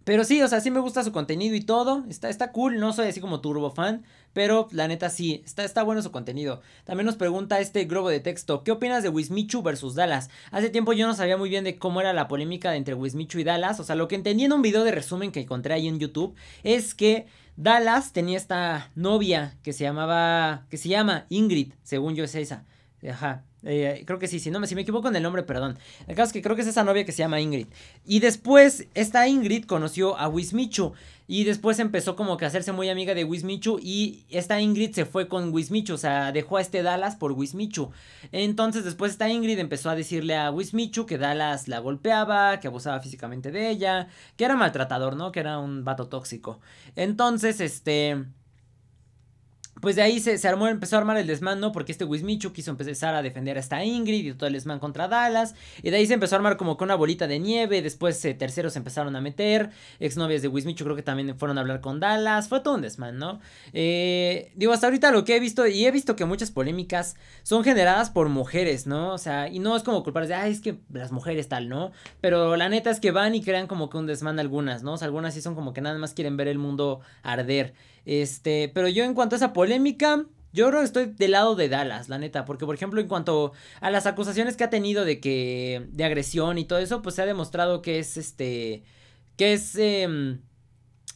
[0.05, 2.05] Pero sí, o sea, sí me gusta su contenido y todo.
[2.09, 4.03] Está, está cool, no soy así como turbo fan.
[4.33, 6.63] Pero la neta sí, está, está bueno su contenido.
[6.85, 10.31] También nos pregunta este globo de texto, ¿qué opinas de Wismichu versus Dallas?
[10.51, 13.45] Hace tiempo yo no sabía muy bien de cómo era la polémica entre Wismichu y
[13.45, 13.81] Dallas.
[13.81, 16.35] O sea, lo que entendí en un video de resumen que encontré ahí en YouTube
[16.63, 22.25] es que Dallas tenía esta novia que se llamaba, que se llama Ingrid, según yo
[22.25, 22.65] es esa.
[23.09, 23.45] Ajá.
[23.63, 25.79] Eh, creo que sí, si no si me equivoco en el nombre, perdón.
[26.07, 27.67] El caso es que creo que es esa novia que se llama Ingrid.
[28.07, 30.95] Y después, esta Ingrid conoció a Wismichu.
[31.33, 33.79] Y después empezó como que a hacerse muy amiga de Wismichu.
[33.81, 35.95] Y esta Ingrid se fue con Wismichu.
[35.95, 37.93] O sea, dejó a este Dallas por Wismichu.
[38.33, 42.99] Entonces, después esta Ingrid empezó a decirle a Wismichu que Dallas la golpeaba, que abusaba
[42.99, 45.31] físicamente de ella, que era maltratador, ¿no?
[45.31, 46.59] Que era un vato tóxico.
[46.97, 48.25] Entonces, este
[49.81, 51.73] pues de ahí se, se, armó, empezó a armar el desmán, ¿no?
[51.73, 55.09] Porque este Wismichu quiso empezar a defender a esta Ingrid y todo el desmán contra
[55.09, 55.55] Dallas.
[55.83, 57.83] Y de ahí se empezó a armar como con una bolita de nieve.
[57.83, 59.71] Después eh, terceros empezaron a meter.
[59.99, 62.49] Exnovias de Wismichu creo que también fueron a hablar con Dallas.
[62.49, 63.41] Fue todo un desmán, ¿no?
[63.73, 67.65] Eh, digo, hasta ahorita lo que he visto, y he visto que muchas polémicas son
[67.65, 69.13] generadas por mujeres, ¿no?
[69.15, 71.93] O sea, y no es como culparles de, ay, es que las mujeres tal, ¿no?
[72.21, 74.95] Pero la neta es que van y crean como que un desmán algunas, ¿no?
[74.95, 77.75] O sea, algunas sí son como que nada más quieren ver el mundo arder.
[78.11, 81.69] Este, pero yo en cuanto a esa polémica, yo creo que estoy del lado de
[81.69, 85.21] Dallas, la neta, porque por ejemplo en cuanto a las acusaciones que ha tenido de
[85.21, 88.83] que de agresión y todo eso, pues se ha demostrado que es este
[89.37, 90.09] que es eh,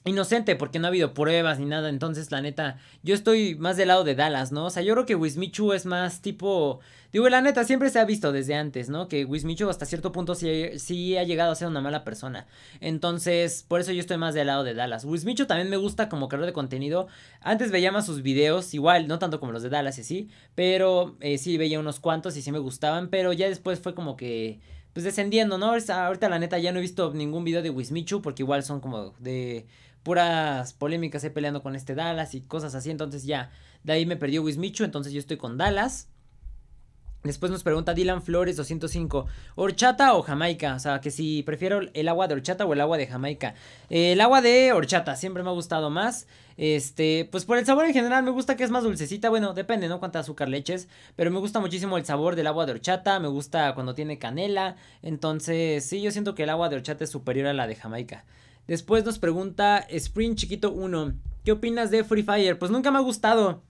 [0.04, 1.88] inocente porque no ha habido pruebas ni nada.
[1.88, 4.66] Entonces, la neta, yo estoy más del lado de Dallas, ¿no?
[4.66, 6.80] O sea, yo creo que Wismichu es más tipo.
[7.12, 9.08] Digo, la neta, siempre se ha visto desde antes, ¿no?
[9.08, 12.46] Que Wismichu hasta cierto punto sí, sí, ha llegado a ser una mala persona.
[12.80, 15.04] Entonces, por eso yo estoy más del lado de Dallas.
[15.04, 17.06] Wismichu también me gusta como creador de contenido.
[17.40, 20.28] Antes veía más sus videos, igual, no tanto como los de Dallas y así.
[20.54, 23.08] Pero eh, sí veía unos cuantos y sí me gustaban.
[23.08, 24.60] Pero ya después fue como que
[24.92, 25.72] pues descendiendo, ¿no?
[25.72, 29.12] Ahorita la neta ya no he visto ningún video de Wismichu porque igual son como
[29.18, 29.66] de
[30.04, 32.90] puras polémicas ahí peleando con este Dallas y cosas así.
[32.90, 33.50] Entonces ya,
[33.82, 34.84] de ahí me perdió Wismichu.
[34.84, 36.08] Entonces yo estoy con Dallas.
[37.24, 40.74] Después nos pregunta Dylan Flores 205, ¿horchata o jamaica?
[40.74, 43.54] O sea, que si prefiero el agua de horchata o el agua de jamaica.
[43.88, 46.26] el agua de horchata siempre me ha gustado más.
[46.58, 49.30] Este, pues por el sabor en general me gusta que es más dulcecita.
[49.30, 50.00] Bueno, depende, ¿no?
[50.00, 50.86] Cuánta azúcar le eches.
[51.16, 53.18] Pero me gusta muchísimo el sabor del agua de horchata.
[53.20, 54.76] Me gusta cuando tiene canela.
[55.00, 58.26] Entonces, sí, yo siento que el agua de horchata es superior a la de jamaica.
[58.66, 61.14] Después nos pregunta Spring Chiquito 1.
[61.44, 62.58] ¿Qué opinas de Free Fire?
[62.58, 63.62] Pues nunca me ha gustado.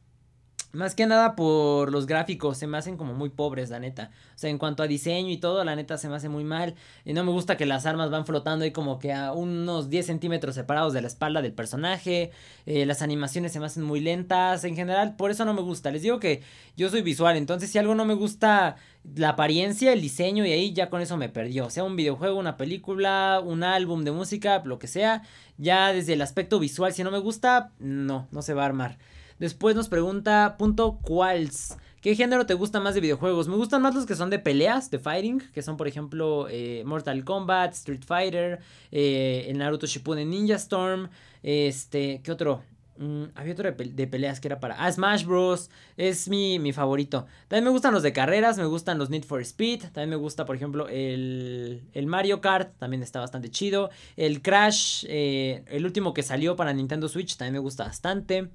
[0.75, 4.11] Más que nada por los gráficos, se me hacen como muy pobres, la neta.
[4.35, 6.75] O sea, en cuanto a diseño y todo, la neta se me hace muy mal.
[7.05, 10.05] Y no me gusta que las armas van flotando ahí como que a unos 10
[10.05, 12.33] centímetros separados de la espalda del personaje.
[12.67, 14.65] Eh, las animaciones se me hacen muy lentas.
[14.65, 15.93] En general, por eso no me gusta.
[15.93, 16.43] Les digo que
[16.77, 18.75] yo soy visual, entonces si algo no me gusta
[19.15, 21.71] la apariencia, el diseño y ahí ya con eso me perdió.
[21.71, 25.23] Sea un videojuego, una película, un álbum de música, lo que sea.
[25.57, 28.99] Ya desde el aspecto visual, si no me gusta, no, no se va a armar.
[29.39, 31.77] Después nos pregunta, punto, ¿cuáles?
[32.01, 33.49] ¿Qué género te gusta más de videojuegos?
[33.49, 36.83] Me gustan más los que son de peleas, de fighting, que son por ejemplo eh,
[36.85, 38.61] Mortal Kombat, Street Fighter,
[38.93, 41.09] eh, el Naruto Shippuden Ninja Storm,
[41.43, 42.63] este, ¿qué otro?
[42.97, 44.77] Mm, había otro de, peleas que era para.
[44.79, 45.71] Ah, Smash Bros.
[45.97, 47.27] Es mi, mi, favorito.
[47.49, 49.85] También me gustan los de carreras, me gustan los Need for Speed.
[49.85, 52.77] También me gusta, por ejemplo, el, el Mario Kart.
[52.79, 53.91] También está bastante chido.
[54.17, 58.51] El Crash, eh, el último que salió para Nintendo Switch, también me gusta bastante.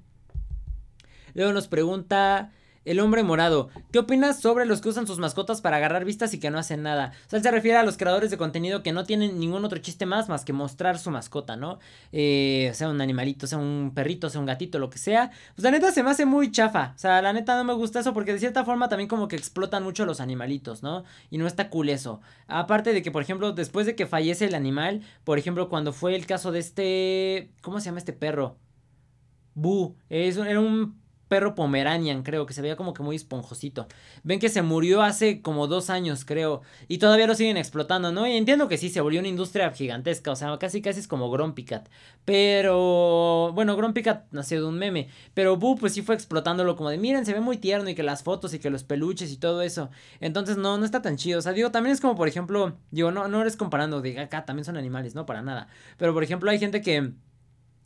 [1.34, 2.50] Luego nos pregunta
[2.84, 3.68] el hombre morado.
[3.92, 6.82] ¿Qué opinas sobre los que usan sus mascotas para agarrar vistas y que no hacen
[6.82, 7.12] nada?
[7.26, 9.78] O sea, él se refiere a los creadores de contenido que no tienen ningún otro
[9.78, 11.78] chiste más más que mostrar su mascota, ¿no?
[12.12, 15.30] Eh, sea un animalito, sea un perrito, sea un gatito, lo que sea.
[15.54, 16.92] Pues la neta se me hace muy chafa.
[16.96, 19.36] O sea, la neta no me gusta eso porque de cierta forma también como que
[19.36, 21.04] explotan mucho los animalitos, ¿no?
[21.30, 22.20] Y no está cool eso.
[22.46, 26.14] Aparte de que, por ejemplo, después de que fallece el animal, por ejemplo, cuando fue
[26.16, 27.50] el caso de este...
[27.60, 28.56] ¿Cómo se llama este perro?
[29.54, 29.96] Bu.
[30.08, 30.99] Era un
[31.30, 33.86] perro pomeranian, creo, que se veía como que muy esponjosito.
[34.24, 38.26] Ven que se murió hace como dos años, creo, y todavía lo siguen explotando, ¿no?
[38.26, 41.30] Y entiendo que sí, se volvió una industria gigantesca, o sea, casi casi es como
[41.30, 41.88] Grumpy Cat.
[42.24, 46.90] Pero, bueno, Grumpy Cat nació de un meme, pero Boo pues sí fue explotándolo como
[46.90, 49.36] de, miren, se ve muy tierno y que las fotos y que los peluches y
[49.36, 49.88] todo eso.
[50.18, 51.38] Entonces, no, no está tan chido.
[51.38, 54.44] O sea, digo, también es como, por ejemplo, digo, no, no eres comparando, de acá
[54.44, 55.68] también son animales, no, para nada.
[55.96, 57.12] Pero, por ejemplo, hay gente que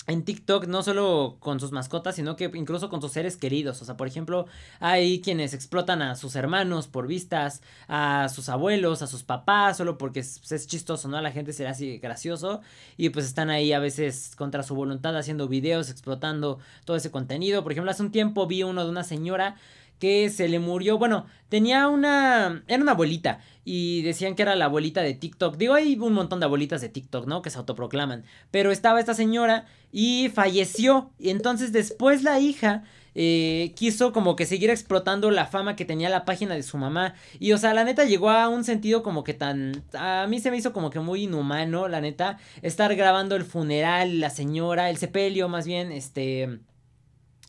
[0.06, 3.80] en TikTok no solo con sus mascotas, sino que incluso con sus seres queridos.
[3.80, 4.46] O sea, por ejemplo,
[4.80, 9.96] hay quienes explotan a sus hermanos por vistas, a sus abuelos, a sus papás, solo
[9.98, 11.16] porque es, chistoso, ¿no?
[11.16, 12.60] A la gente será así gracioso.
[12.96, 17.62] Y pues están ahí a veces contra su voluntad haciendo videos, explotando todo ese contenido.
[17.62, 19.56] Por ejemplo, hace un tiempo vi uno de una señora
[19.98, 24.66] que se le murió, bueno, tenía una, era una abuelita y decían que era la
[24.66, 25.56] abuelita de TikTok.
[25.56, 27.42] Digo, hay un montón de abuelitas de TikTok, ¿no?
[27.42, 28.24] Que se autoproclaman.
[28.50, 31.10] Pero estaba esta señora y falleció.
[31.18, 36.10] Y entonces después la hija eh, quiso como que seguir explotando la fama que tenía
[36.10, 37.14] la página de su mamá.
[37.38, 39.84] Y o sea, la neta llegó a un sentido como que tan...
[39.94, 42.38] A mí se me hizo como que muy inhumano, la neta.
[42.60, 46.60] Estar grabando el funeral, la señora, el sepelio más bien, este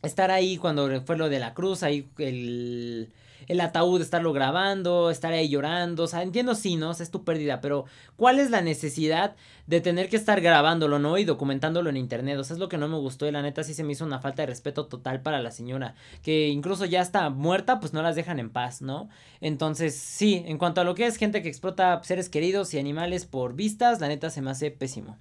[0.03, 3.09] estar ahí cuando fue lo de la cruz, ahí el,
[3.47, 6.89] el ataúd, estarlo grabando, estar ahí llorando, o sea, entiendo sí, ¿no?
[6.89, 9.35] O sea, es tu pérdida, pero ¿cuál es la necesidad
[9.67, 11.17] de tener que estar grabándolo, ¿no?
[11.17, 13.63] Y documentándolo en internet, o sea, es lo que no me gustó y la neta
[13.63, 17.01] sí se me hizo una falta de respeto total para la señora, que incluso ya
[17.01, 19.09] está muerta, pues no las dejan en paz, ¿no?
[19.41, 23.25] Entonces, sí, en cuanto a lo que es gente que explota seres queridos y animales
[23.25, 25.17] por vistas, la neta se me hace pésimo.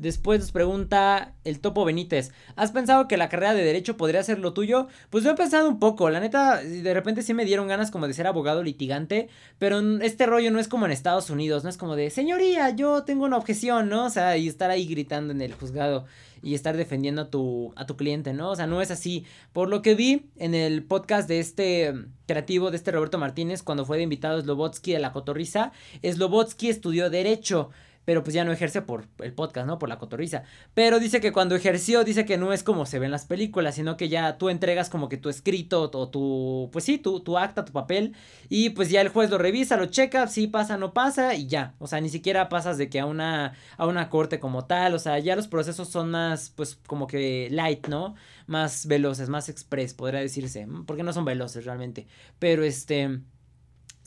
[0.00, 4.38] Después nos pregunta el Topo Benítez, ¿has pensado que la carrera de derecho podría ser
[4.38, 4.88] lo tuyo?
[5.10, 8.06] Pues yo he pensado un poco, la neta, de repente sí me dieron ganas como
[8.08, 11.76] de ser abogado litigante, pero este rollo no es como en Estados Unidos, no es
[11.76, 14.06] como de, señoría, yo tengo una objeción, ¿no?
[14.06, 16.06] O sea, y estar ahí gritando en el juzgado
[16.42, 18.52] y estar defendiendo a tu, a tu cliente, ¿no?
[18.52, 19.26] O sea, no es así.
[19.52, 21.92] Por lo que vi en el podcast de este
[22.26, 27.10] creativo, de este Roberto Martínez, cuando fue de invitado Slobotsky de la Cotorriza, Slobotsky estudió
[27.10, 27.68] derecho
[28.04, 29.78] pero pues ya no ejerce por el podcast, ¿no?
[29.78, 30.42] Por la cotorriza.
[30.74, 33.74] Pero dice que cuando ejerció, dice que no es como se ve en las películas,
[33.74, 37.38] sino que ya tú entregas como que tu escrito o tu, pues sí, tu, tu
[37.38, 38.14] acta, tu papel,
[38.48, 41.74] y pues ya el juez lo revisa, lo checa, si pasa, no pasa, y ya.
[41.78, 44.98] O sea, ni siquiera pasas de que a una, a una corte como tal, o
[44.98, 48.14] sea, ya los procesos son más, pues como que light, ¿no?
[48.46, 52.06] Más veloces, más express, podría decirse, porque no son veloces realmente.
[52.38, 53.20] Pero este...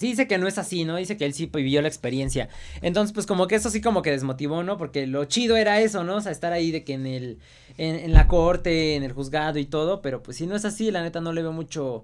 [0.03, 0.97] Sí dice que no es así, ¿no?
[0.97, 2.49] Dice que él sí vivió la experiencia.
[2.81, 4.77] Entonces, pues como que eso sí como que desmotivó, ¿no?
[4.77, 6.17] Porque lo chido era eso, ¿no?
[6.17, 7.39] O sea, estar ahí de que en el,
[7.77, 11.03] en, la corte, en el juzgado y todo, pero pues si no es así, la
[11.03, 12.03] neta no le veo mucho,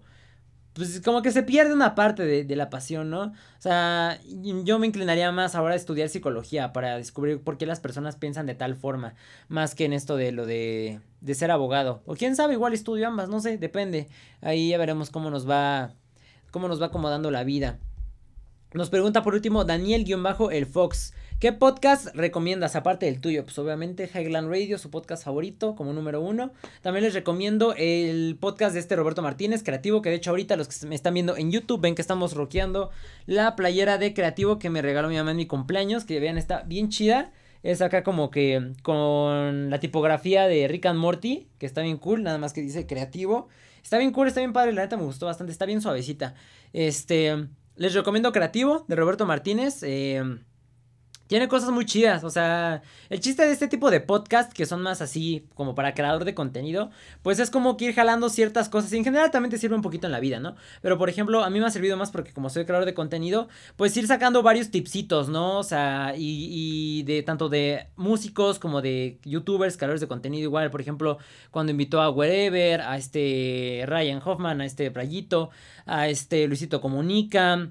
[0.71, 3.23] pues como que se pierde una parte de, la pasión, ¿no?
[3.23, 4.17] O sea,
[4.63, 8.45] yo me inclinaría más ahora a estudiar psicología para descubrir por qué las personas piensan
[8.45, 9.15] de tal forma,
[9.49, 12.01] más que en esto de lo de, de ser abogado.
[12.05, 14.07] O quién sabe, igual estudio ambas, no sé, depende.
[14.39, 15.95] Ahí ya veremos cómo nos va
[16.51, 17.79] cómo nos va acomodando la vida.
[18.71, 21.15] Nos pregunta por último Daniel-el Fox.
[21.39, 23.43] ¿Qué podcast recomiendas aparte del tuyo?
[23.43, 26.51] Pues obviamente Highland Radio, su podcast favorito como número uno.
[26.83, 30.67] También les recomiendo el podcast de este Roberto Martínez, Creativo, que de hecho ahorita los
[30.67, 32.91] que me están viendo en YouTube ven que estamos rockeando
[33.25, 36.61] la playera de Creativo que me regaló mi mamá en mi cumpleaños, que vean está
[36.61, 37.31] bien chida.
[37.63, 42.21] Es acá como que con la tipografía de Rick and Morty, que está bien cool,
[42.21, 43.47] nada más que dice Creativo.
[43.81, 46.35] Está bien cool, está bien padre, la neta me gustó bastante, está bien suavecita.
[46.71, 47.47] Este,
[47.79, 49.83] les recomiendo Creativo de Roberto Martínez.
[49.83, 50.21] Eh,
[51.29, 54.81] tiene cosas muy chidas, o sea, el chiste de este tipo de podcast que son
[54.81, 56.89] más así como para creador de contenido,
[57.21, 59.83] pues es como que ir jalando ciertas cosas y en general también te sirve un
[59.83, 60.55] poquito en la vida, ¿no?
[60.81, 63.47] Pero por ejemplo, a mí me ha servido más porque como soy creador de contenido,
[63.75, 65.59] pues ir sacando varios tipsitos, ¿no?
[65.59, 70.71] O sea, y, y de tanto de músicos como de youtubers, creadores de contenido igual,
[70.71, 71.19] por ejemplo,
[71.51, 75.51] cuando invitó a Wherever, a este Ryan Hoffman, a este Brayito,
[75.85, 77.69] a este Luisito Comunica,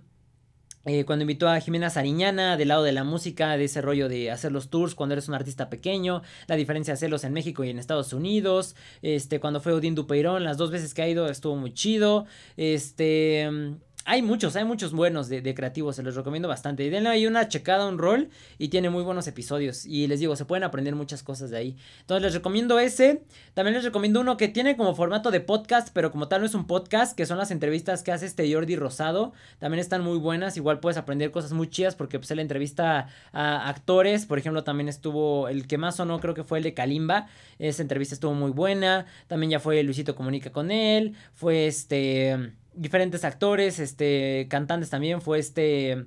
[0.84, 4.30] eh, cuando invitó a Jimena Sariñana del lado de la música, de ese rollo de
[4.30, 7.70] hacer los tours cuando eres un artista pequeño, la diferencia de hacerlos en México y
[7.70, 11.56] en Estados Unidos, este, cuando fue Odín Dupeirón, las dos veces que ha ido estuvo
[11.56, 13.76] muy chido, este,
[14.08, 16.82] hay muchos, hay muchos buenos de, creativos, se los recomiendo bastante.
[16.82, 19.84] Y denle ahí una checada, un rol, y tiene muy buenos episodios.
[19.84, 21.76] Y les digo, se pueden aprender muchas cosas de ahí.
[22.00, 23.22] Entonces les recomiendo ese.
[23.52, 26.54] También les recomiendo uno que tiene como formato de podcast, pero como tal no es
[26.54, 29.34] un podcast, que son las entrevistas que hace este Jordi Rosado.
[29.58, 33.68] También están muy buenas, igual puedes aprender cosas muy chidas porque pues él entrevista a
[33.68, 34.24] actores.
[34.24, 37.26] Por ejemplo, también estuvo el que más sonó, creo que fue el de Kalimba.
[37.58, 39.04] Esa entrevista estuvo muy buena.
[39.26, 41.14] También ya fue Luisito Comunica con él.
[41.34, 46.06] Fue este diferentes actores, este, cantantes también, fue este,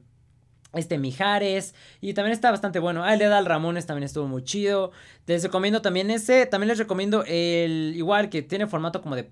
[0.73, 3.03] este Mijares, y también está bastante bueno.
[3.03, 4.91] Ah, el de Dal Ramones también estuvo muy chido.
[5.27, 9.29] Les recomiendo también ese, también les recomiendo el, igual que tiene formato como de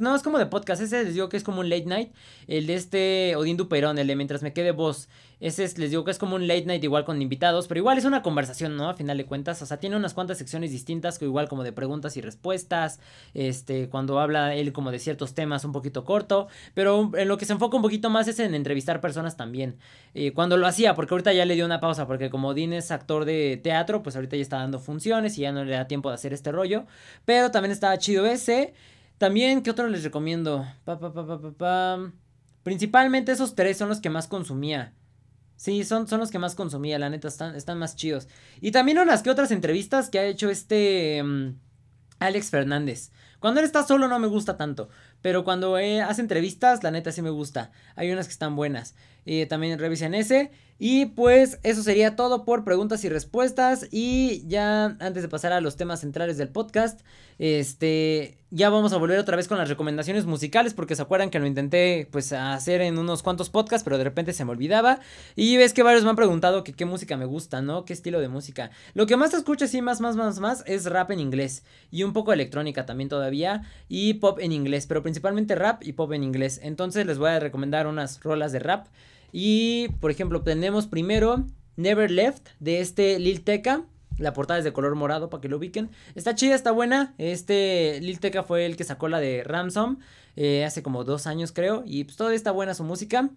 [0.00, 0.80] no, es como de podcast.
[0.80, 2.12] Ese les digo que es como un late night.
[2.46, 5.08] El de este Odín Duperón, el de Mientras me quede voz.
[5.40, 7.68] Ese les digo que es como un late night igual con invitados.
[7.68, 8.88] Pero igual es una conversación, ¿no?
[8.88, 9.60] A final de cuentas.
[9.62, 11.18] O sea, tiene unas cuantas secciones distintas.
[11.18, 13.00] Que igual como de preguntas y respuestas.
[13.34, 16.48] Este, cuando habla él como de ciertos temas un poquito corto.
[16.74, 19.76] Pero en lo que se enfoca un poquito más es en entrevistar personas también.
[20.14, 22.06] Eh, cuando lo hacía, porque ahorita ya le dio una pausa.
[22.06, 25.52] Porque como Odín es actor de teatro, pues ahorita ya está dando funciones y ya
[25.52, 26.86] no le da tiempo de hacer este rollo.
[27.24, 28.72] Pero también estaba chido ese.
[29.18, 30.64] También, ¿qué otro les recomiendo?
[30.84, 32.12] Pa, pa, pa,
[32.62, 34.94] Principalmente esos tres son los que más consumía.
[35.56, 38.28] Sí, son, son los que más consumía, la neta, están, están más chidos.
[38.60, 41.56] Y también unas que otras entrevistas que ha hecho este mm,
[42.20, 43.10] Alex Fernández.
[43.40, 44.88] Cuando él está solo no me gusta tanto,
[45.20, 47.70] pero cuando hace entrevistas, la neta sí me gusta.
[47.96, 48.94] Hay unas que están buenas.
[49.30, 50.50] Eh, también revisen ese.
[50.78, 53.86] Y pues eso sería todo por preguntas y respuestas.
[53.90, 57.00] Y ya antes de pasar a los temas centrales del podcast,
[57.38, 61.40] este, ya vamos a volver otra vez con las recomendaciones musicales porque se acuerdan que
[61.40, 65.00] lo intenté pues hacer en unos cuantos podcasts, pero de repente se me olvidaba.
[65.36, 67.84] Y ves que varios me han preguntado que qué música me gusta, ¿no?
[67.84, 68.70] ¿Qué estilo de música?
[68.94, 72.14] Lo que más escucho así más, más, más, más es rap en inglés y un
[72.14, 73.60] poco electrónica también todavía
[73.90, 76.60] y pop en inglés, pero principalmente rap y pop en inglés.
[76.62, 78.86] Entonces les voy a recomendar unas rolas de rap.
[79.32, 81.44] Y por ejemplo, tenemos primero
[81.76, 83.84] Never Left de este Lil Tecca.
[84.18, 85.90] La portada es de color morado para que lo ubiquen.
[86.14, 87.14] Está chida, está buena.
[87.18, 89.98] Este Lil Tecca fue el que sacó la de Ransom
[90.36, 91.84] eh, hace como dos años creo.
[91.86, 93.30] Y pues todavía está buena su música.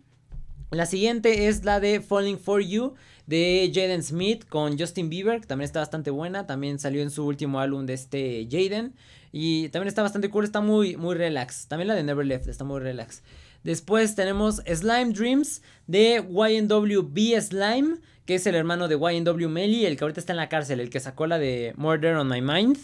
[0.71, 2.93] La siguiente es la de Falling For You
[3.27, 6.47] de Jaden Smith con Justin Bieber, que también está bastante buena.
[6.47, 8.95] También salió en su último álbum de este Jaden.
[9.31, 11.67] Y también está bastante cool, está muy, muy relax.
[11.67, 13.21] También la de Never Left está muy relax.
[13.63, 19.97] Después tenemos Slime Dreams de YNW Slime, que es el hermano de YNW Melly, el
[19.97, 22.77] que ahorita está en la cárcel, el que sacó la de Murder on My Mind.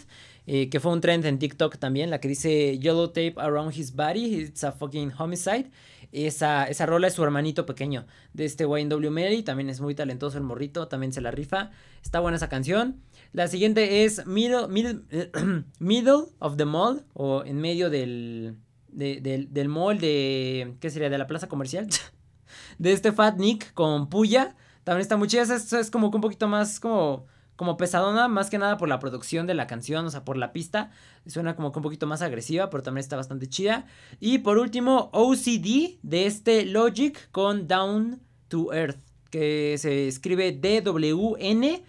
[0.50, 3.94] Eh, que fue un trend en TikTok también, la que dice Yellow Tape Around His
[3.94, 5.70] Body, It's a Fucking Homicide.
[6.10, 10.38] Esa, esa rola es su hermanito pequeño de este YNW Melly, también es muy talentoso
[10.38, 11.70] el morrito, también se la rifa.
[12.02, 13.02] Está buena esa canción.
[13.34, 15.02] La siguiente es Middle, Middle,
[15.80, 18.56] middle of the Mall, o en medio del,
[18.98, 20.74] del mall de.
[20.80, 21.10] ¿Qué sería?
[21.10, 21.88] De la plaza comercial.
[22.78, 24.56] de este Fat Nick con Puya.
[24.84, 25.42] También está muy chida.
[25.42, 27.26] Es, es como que un poquito más como.
[27.56, 30.52] Como pesadona, más que nada por la producción de la canción, o sea, por la
[30.52, 30.92] pista.
[31.26, 33.84] Suena como que un poquito más agresiva, pero también está bastante chida.
[34.20, 41.82] Y por último, OCD de este Logic con Down to Earth, que se escribe D-W-N-2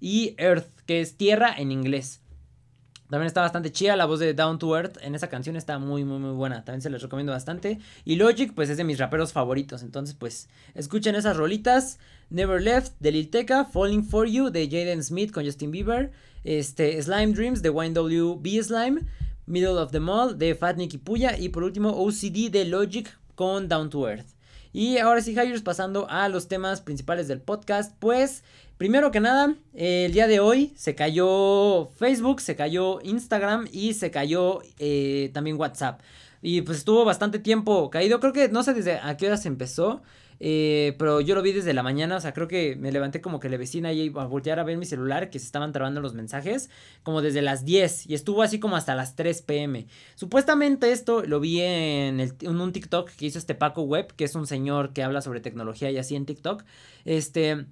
[0.00, 2.19] y Earth, que es tierra en inglés.
[3.10, 6.04] También está bastante chida la voz de Down to Earth en esa canción está muy
[6.04, 6.64] muy muy buena.
[6.64, 7.80] También se les recomiendo bastante.
[8.04, 9.82] Y Logic pues es de mis raperos favoritos.
[9.82, 11.98] Entonces pues escuchen esas rolitas.
[12.30, 16.12] Never Left de Lil Tecca, Falling For You de Jaden Smith con Justin Bieber,
[16.44, 19.00] este Slime Dreams de YNWB Slime,
[19.46, 23.68] Middle of the Mall de Fat Nicky Puya y por último OCD de Logic con
[23.68, 24.28] Down to Earth.
[24.72, 28.44] Y ahora sí, Hyers, pasando a los temas principales del podcast, pues
[28.80, 34.10] Primero que nada, el día de hoy se cayó Facebook, se cayó Instagram y se
[34.10, 36.00] cayó eh, también WhatsApp.
[36.40, 38.20] Y pues estuvo bastante tiempo caído.
[38.20, 40.00] Creo que no sé desde a qué hora se empezó.
[40.42, 43.38] Eh, pero yo lo vi desde la mañana, o sea, creo que me levanté como
[43.38, 46.14] que la vecina y a voltear a ver mi celular que se estaban trabando los
[46.14, 46.70] mensajes,
[47.02, 49.88] como desde las 10 y estuvo así como hasta las 3 pm.
[50.14, 54.34] Supuestamente esto lo vi en, en un TikTok que hizo este Paco Web, que es
[54.34, 56.64] un señor que habla sobre tecnología y así en TikTok.
[57.04, 57.66] Este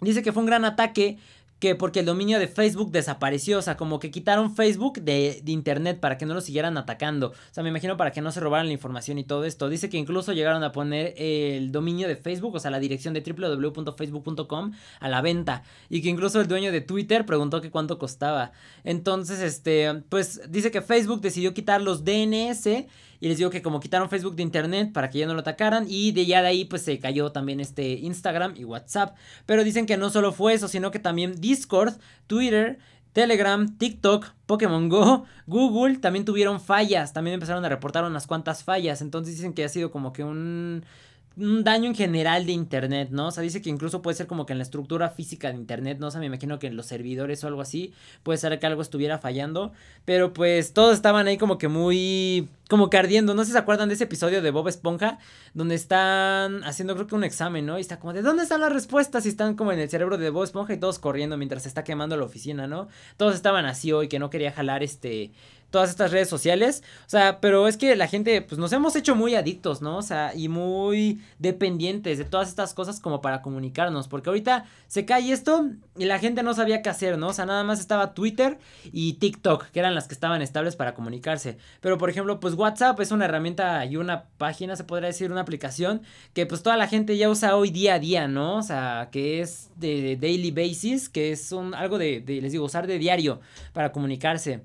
[0.00, 1.18] Dice que fue un gran ataque
[1.58, 5.98] que porque el dominio de Facebook desapareció, o sea, como que quitaron Facebook de, internet
[5.98, 8.66] para que no lo siguieran atacando, o sea, me imagino para que no se robaran
[8.66, 9.68] la información y todo esto.
[9.68, 13.22] Dice que incluso llegaron a poner el dominio de Facebook, o sea, la dirección de
[13.22, 18.52] www.facebook.com a la venta y que incluso el dueño de Twitter preguntó que cuánto costaba.
[18.84, 22.86] Entonces, este, pues dice que Facebook decidió quitar los DNS
[23.20, 25.86] Y les digo que como quitaron Facebook de internet para que ya no lo atacaran.
[25.88, 29.16] Y de ya de ahí pues se cayó también este Instagram y WhatsApp.
[29.46, 31.94] Pero dicen que no solo fue eso, sino que también Discord,
[32.26, 32.78] Twitter,
[33.12, 37.12] Telegram, TikTok, Pokémon Go, Google también tuvieron fallas.
[37.12, 39.02] También empezaron a reportar unas cuantas fallas.
[39.02, 40.84] Entonces dicen que ha sido como que un
[41.38, 43.28] un daño en general de Internet, ¿no?
[43.28, 45.98] O sea, dice que incluso puede ser como que en la estructura física de Internet,
[46.00, 46.08] ¿no?
[46.08, 48.82] O sea, me imagino que en los servidores o algo así, puede ser que algo
[48.82, 49.72] estuviera fallando,
[50.04, 53.58] pero pues todos estaban ahí como que muy, como que ardiendo, no sé si se
[53.58, 55.18] acuerdan de ese episodio de Bob Esponja,
[55.54, 57.78] donde están haciendo creo que un examen, ¿no?
[57.78, 59.24] Y está como de, ¿dónde están las respuestas?
[59.26, 61.84] Y están como en el cerebro de Bob Esponja y todos corriendo mientras se está
[61.84, 62.88] quemando la oficina, ¿no?
[63.16, 65.30] Todos estaban así hoy que no quería jalar este
[65.70, 66.82] todas estas redes sociales.
[67.06, 69.98] O sea, pero es que la gente, pues nos hemos hecho muy adictos, ¿no?
[69.98, 74.08] O sea, y muy dependientes de todas estas cosas como para comunicarnos.
[74.08, 77.28] Porque ahorita se cae esto y la gente no sabía qué hacer, ¿no?
[77.28, 78.58] O sea, nada más estaba Twitter
[78.92, 81.58] y TikTok, que eran las que estaban estables para comunicarse.
[81.80, 85.42] Pero, por ejemplo, pues WhatsApp es una herramienta y una página, se podría decir, una
[85.42, 86.02] aplicación
[86.32, 88.56] que pues toda la gente ya usa hoy día a día, ¿no?
[88.56, 92.64] O sea, que es de, daily basis, que es un, algo de, de, les digo,
[92.64, 93.40] usar de diario
[93.72, 94.62] para comunicarse.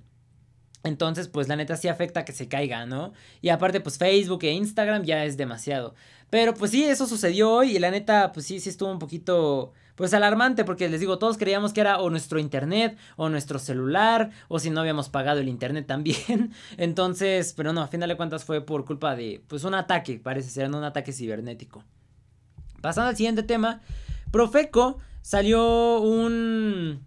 [0.84, 3.14] Entonces, pues la neta sí afecta que se caiga, ¿no?
[3.42, 5.96] Y aparte, pues Facebook e Instagram ya es demasiado.
[6.30, 9.72] Pero pues sí, eso sucedió hoy y la neta, pues sí, sí estuvo un poquito,
[9.96, 14.32] pues alarmante porque les digo, todos creíamos que era o nuestro internet o nuestro celular
[14.48, 16.52] o si no habíamos pagado el internet también.
[16.78, 20.50] Entonces, pero no, a final de cuentas fue por culpa de, pues un ataque, parece
[20.50, 21.84] ser, un ataque cibernético.
[22.82, 23.82] Pasando al siguiente tema,
[24.32, 27.06] Profeco salió un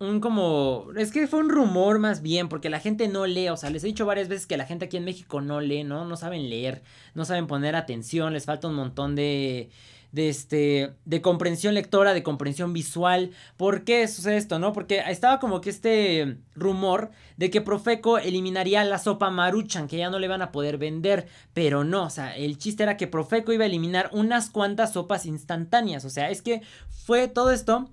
[0.00, 0.86] un como...
[0.96, 3.84] Es que fue un rumor más bien, porque la gente no lee, o sea, les
[3.84, 6.04] he dicho varias veces que la gente aquí en México no lee, ¿no?
[6.04, 6.82] No saben leer,
[7.14, 9.70] no saben poner atención, les falta un montón de
[10.12, 13.30] de este de comprensión lectora, de comprensión visual.
[13.56, 14.72] ¿Por qué sucede esto, no?
[14.72, 20.10] Porque estaba como que este rumor de que Profeco eliminaría la sopa Maruchan, que ya
[20.10, 23.52] no le van a poder vender, pero no, o sea, el chiste era que Profeco
[23.52, 27.90] iba a eliminar unas cuantas sopas instantáneas, o sea, es que fue todo esto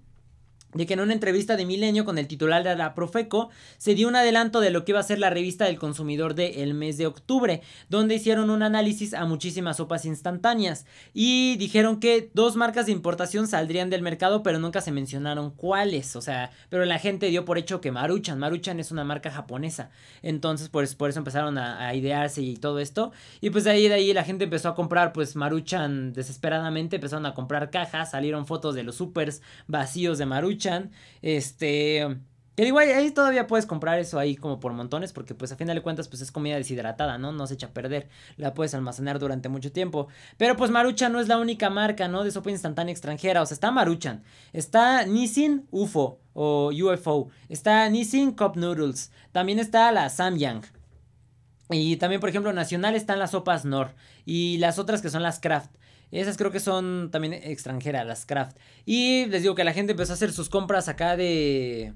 [0.77, 4.07] de que en una entrevista de Milenio con el titular de la Profeco se dio
[4.07, 7.07] un adelanto de lo que iba a ser la revista del consumidor del mes de
[7.07, 12.91] octubre, donde hicieron un análisis a muchísimas sopas instantáneas y dijeron que dos marcas de
[12.91, 17.45] importación saldrían del mercado, pero nunca se mencionaron cuáles, o sea, pero la gente dio
[17.45, 19.89] por hecho que Maruchan, Maruchan es una marca japonesa,
[20.21, 23.11] entonces pues por eso empezaron a, a idearse y todo esto,
[23.41, 27.25] y pues de ahí de ahí la gente empezó a comprar pues Maruchan desesperadamente, empezaron
[27.25, 30.66] a comprar cajas, salieron fotos de los supers vacíos de Maruchan,
[31.21, 32.17] este.
[32.55, 35.75] Que digo, ahí, todavía puedes comprar eso ahí como por montones, porque pues a final
[35.75, 37.31] de cuentas pues es comida deshidratada, ¿no?
[37.31, 40.07] No se echa a perder, la puedes almacenar durante mucho tiempo.
[40.37, 42.23] Pero pues Maruchan no es la única marca, ¿no?
[42.23, 48.31] De sopa instantánea extranjera, o sea, está Maruchan, está Nissin UFO o UFO, está Nissin
[48.31, 50.63] Cup Noodles, también está la Samyang.
[51.69, 53.93] Y también, por ejemplo, nacional están las sopas Nor
[54.25, 55.69] y las otras que son las Kraft.
[56.11, 58.57] Esas creo que son también extranjeras, las craft.
[58.85, 61.93] Y les digo que la gente empezó a hacer sus compras acá de...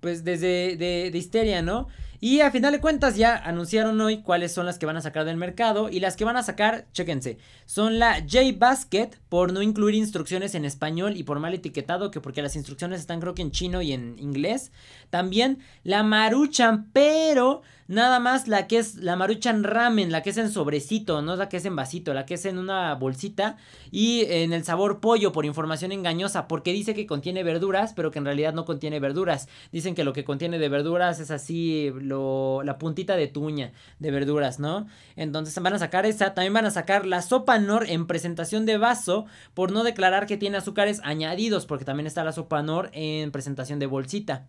[0.00, 1.88] Pues desde de, de histeria, ¿no?
[2.20, 5.24] Y a final de cuentas ya anunciaron hoy cuáles son las que van a sacar
[5.24, 5.88] del mercado.
[5.90, 10.54] Y las que van a sacar, chéquense, son la J Basket por no incluir instrucciones
[10.54, 13.82] en español y por mal etiquetado, que porque las instrucciones están creo que en chino
[13.82, 14.72] y en inglés.
[15.10, 20.38] También la Maruchan, pero nada más la que es la Maruchan Ramen, la que es
[20.38, 23.58] en sobrecito, no la que es en vasito, la que es en una bolsita
[23.90, 28.18] y en el sabor pollo por información engañosa, porque dice que contiene verduras, pero que
[28.18, 29.48] en realidad no contiene verduras.
[29.70, 34.58] Dicen que lo que contiene de verduras es así la puntita de tuña de verduras,
[34.58, 34.86] ¿no?
[35.14, 38.78] Entonces van a sacar esa, también van a sacar la sopa Nor en presentación de
[38.78, 43.30] vaso por no declarar que tiene azúcares añadidos, porque también está la sopa Nor en
[43.30, 44.46] presentación de bolsita.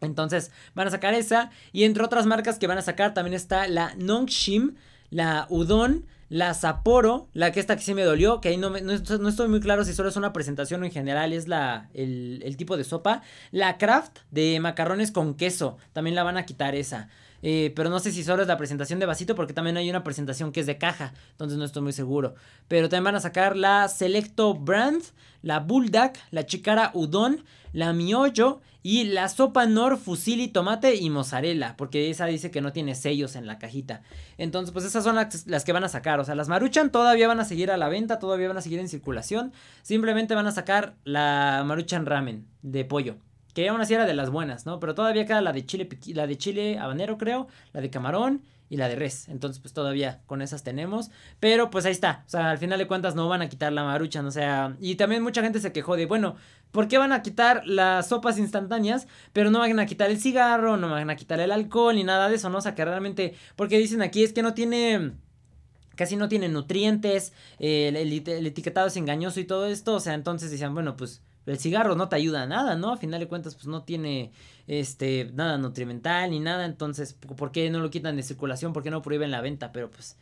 [0.00, 3.68] Entonces van a sacar esa y entre otras marcas que van a sacar también está
[3.68, 4.76] la Nongshim,
[5.10, 8.92] la Udon, la Sapporo, la que esta que sí me dolió, que ahí no, no,
[8.92, 12.56] estoy muy claro si solo es una presentación o en general es la, el, el,
[12.56, 13.22] tipo de sopa.
[13.50, 17.08] La Kraft de macarrones con queso, también la van a quitar esa.
[17.42, 20.04] Eh, pero no sé si solo es la presentación de vasito porque también hay una
[20.04, 22.34] presentación que es de caja, entonces no estoy muy seguro.
[22.68, 25.02] Pero también van a sacar la Selecto Brand,
[25.42, 31.76] la Bulldog, la Chicara Udon, la Miollo y la sopa Nor fusilli tomate y mozzarella,
[31.76, 34.02] porque esa dice que no tiene sellos en la cajita.
[34.38, 36.18] Entonces, pues esas son las, las, que van a sacar.
[36.20, 38.80] O sea, las Maruchan todavía van a seguir a la venta, todavía van a seguir
[38.80, 39.52] en circulación.
[39.82, 43.16] Simplemente van a sacar la Maruchan Ramen de pollo.
[43.54, 44.80] Que aún así era de las buenas, ¿no?
[44.80, 48.76] Pero todavía queda la de chile, la de chile habanero, creo, la de camarón y
[48.76, 49.28] la de res.
[49.28, 51.10] Entonces, pues todavía con esas tenemos.
[51.40, 52.22] Pero pues ahí está.
[52.26, 54.76] O sea, al final de cuentas no van a quitar la marucha, o sea.
[54.80, 56.36] Y también mucha gente se quejó de, bueno,
[56.70, 59.08] ¿por qué van a quitar las sopas instantáneas?
[59.32, 62.28] Pero no van a quitar el cigarro, no van a quitar el alcohol ni nada
[62.28, 62.58] de eso, ¿no?
[62.58, 63.34] O sea, que realmente.
[63.56, 65.12] Porque dicen aquí es que no tiene
[65.96, 70.50] casi no tiene nutrientes, el, el, etiquetado es engañoso y todo esto, o sea, entonces
[70.50, 72.92] decían, bueno, pues el cigarro no te ayuda a nada, ¿no?
[72.92, 74.32] A final de cuentas, pues no tiene
[74.66, 78.72] este nada nutrimental ni nada, entonces, ¿por qué no lo quitan de circulación?
[78.72, 79.72] ¿Por qué no prohíben la venta?
[79.72, 80.16] Pero pues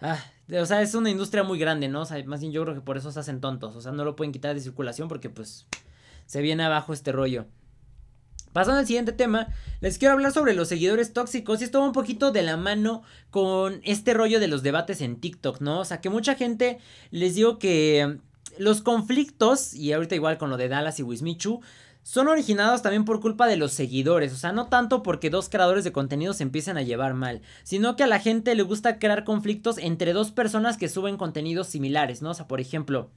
[0.00, 0.18] ah,
[0.52, 2.02] o sea, es una industria muy grande, ¿no?
[2.02, 4.04] O sea, más bien yo creo que por eso se hacen tontos, o sea, no
[4.04, 5.66] lo pueden quitar de circulación porque pues
[6.26, 7.46] se viene abajo este rollo.
[8.52, 9.48] Pasando al siguiente tema,
[9.80, 13.02] les quiero hablar sobre los seguidores tóxicos y esto va un poquito de la mano
[13.30, 15.80] con este rollo de los debates en TikTok, ¿no?
[15.80, 16.78] O sea, que mucha gente
[17.10, 18.18] les digo que
[18.58, 21.60] los conflictos, y ahorita igual con lo de Dallas y Wismichu,
[22.02, 25.84] son originados también por culpa de los seguidores, o sea, no tanto porque dos creadores
[25.84, 29.24] de contenido se empiecen a llevar mal, sino que a la gente le gusta crear
[29.24, 32.30] conflictos entre dos personas que suben contenidos similares, ¿no?
[32.30, 33.10] O sea, por ejemplo,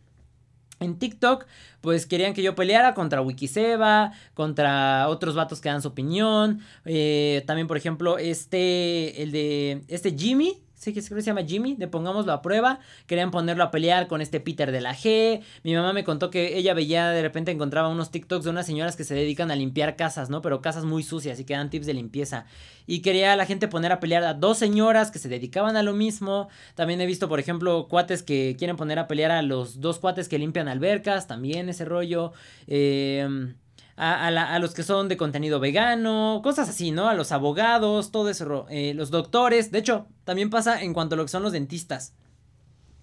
[0.82, 1.46] en TikTok,
[1.80, 6.60] pues querían que yo peleara contra Wikiseba, contra otros vatos que dan su opinión.
[6.86, 11.88] Eh, también, por ejemplo, este, el de, este Jimmy, sí que se llama Jimmy, de
[11.88, 12.80] pongámoslo a prueba.
[13.06, 15.42] Querían ponerlo a pelear con este Peter de la G.
[15.64, 18.96] Mi mamá me contó que ella veía, de repente encontraba unos TikToks de unas señoras
[18.96, 20.42] que se dedican a limpiar casas, ¿no?
[20.42, 22.46] Pero casas muy sucias y que dan tips de limpieza.
[22.88, 25.94] Y quería la gente poner a pelear a dos señoras que se dedicaban a lo
[25.94, 26.50] mismo.
[26.74, 30.28] También he visto, por ejemplo, cuates que quieren poner a pelear a los dos cuates
[30.28, 32.34] que limpian albercas, también ese rollo.
[32.66, 33.54] Eh
[34.02, 37.08] a, los que son de contenido vegano, cosas así, ¿no?
[37.08, 39.72] A los abogados, todo eso, eh, los doctores.
[39.72, 42.14] De hecho, también pasa en cuanto a lo que son los dentistas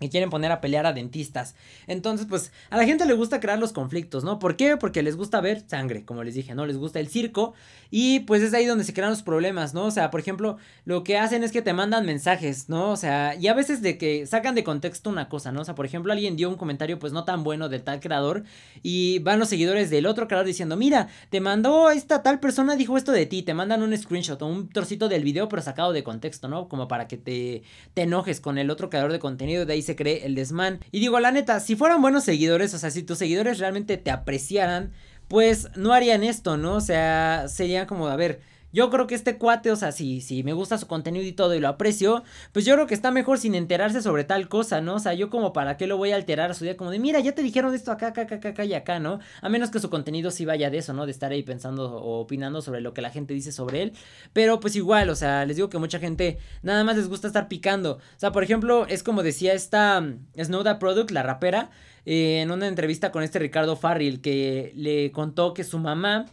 [0.00, 1.54] y quieren poner a pelear a dentistas.
[1.86, 4.38] Entonces, pues a la gente le gusta crear los conflictos, ¿no?
[4.38, 4.76] ¿Por qué?
[4.76, 6.66] Porque les gusta ver sangre, como les dije, ¿no?
[6.66, 7.54] Les gusta el circo
[7.90, 9.84] y pues es ahí donde se crean los problemas, ¿no?
[9.86, 12.90] O sea, por ejemplo, lo que hacen es que te mandan mensajes, ¿no?
[12.90, 15.62] O sea, y a veces de que sacan de contexto una cosa, ¿no?
[15.62, 18.44] O sea, por ejemplo, alguien dio un comentario pues no tan bueno del tal creador
[18.82, 22.96] y van los seguidores del otro creador diciendo, mira, te mandó esta tal persona, dijo
[22.96, 26.04] esto de ti, te mandan un screenshot o un trocito del video pero sacado de
[26.04, 26.68] contexto, ¿no?
[26.68, 27.62] Como para que te,
[27.94, 30.80] te enojes con el otro creador de contenido, de ahí se cree el desmán.
[30.92, 34.10] Y digo, la neta, si fueran buenos seguidores, o sea, si tus seguidores realmente te
[34.10, 34.92] apreciaran,
[35.28, 36.74] pues no harían esto, ¿no?
[36.74, 38.40] O sea, sería como, a ver,
[38.72, 41.54] yo creo que este cuate, o sea, si, si me gusta su contenido y todo
[41.54, 44.96] y lo aprecio, pues yo creo que está mejor sin enterarse sobre tal cosa, ¿no?
[44.96, 46.98] O sea, yo como para qué lo voy a alterar a su día, como de,
[46.98, 49.20] mira, ya te dijeron esto acá, acá, acá, acá y acá, ¿no?
[49.40, 51.06] A menos que su contenido sí vaya de eso, ¿no?
[51.06, 53.92] De estar ahí pensando o opinando sobre lo que la gente dice sobre él.
[54.32, 57.48] Pero pues igual, o sea, les digo que mucha gente nada más les gusta estar
[57.48, 57.92] picando.
[57.94, 61.70] O sea, por ejemplo, es como decía esta mm, Snowda Product, la rapera,
[62.04, 66.26] eh, en una entrevista con este Ricardo Farril, que le contó que su mamá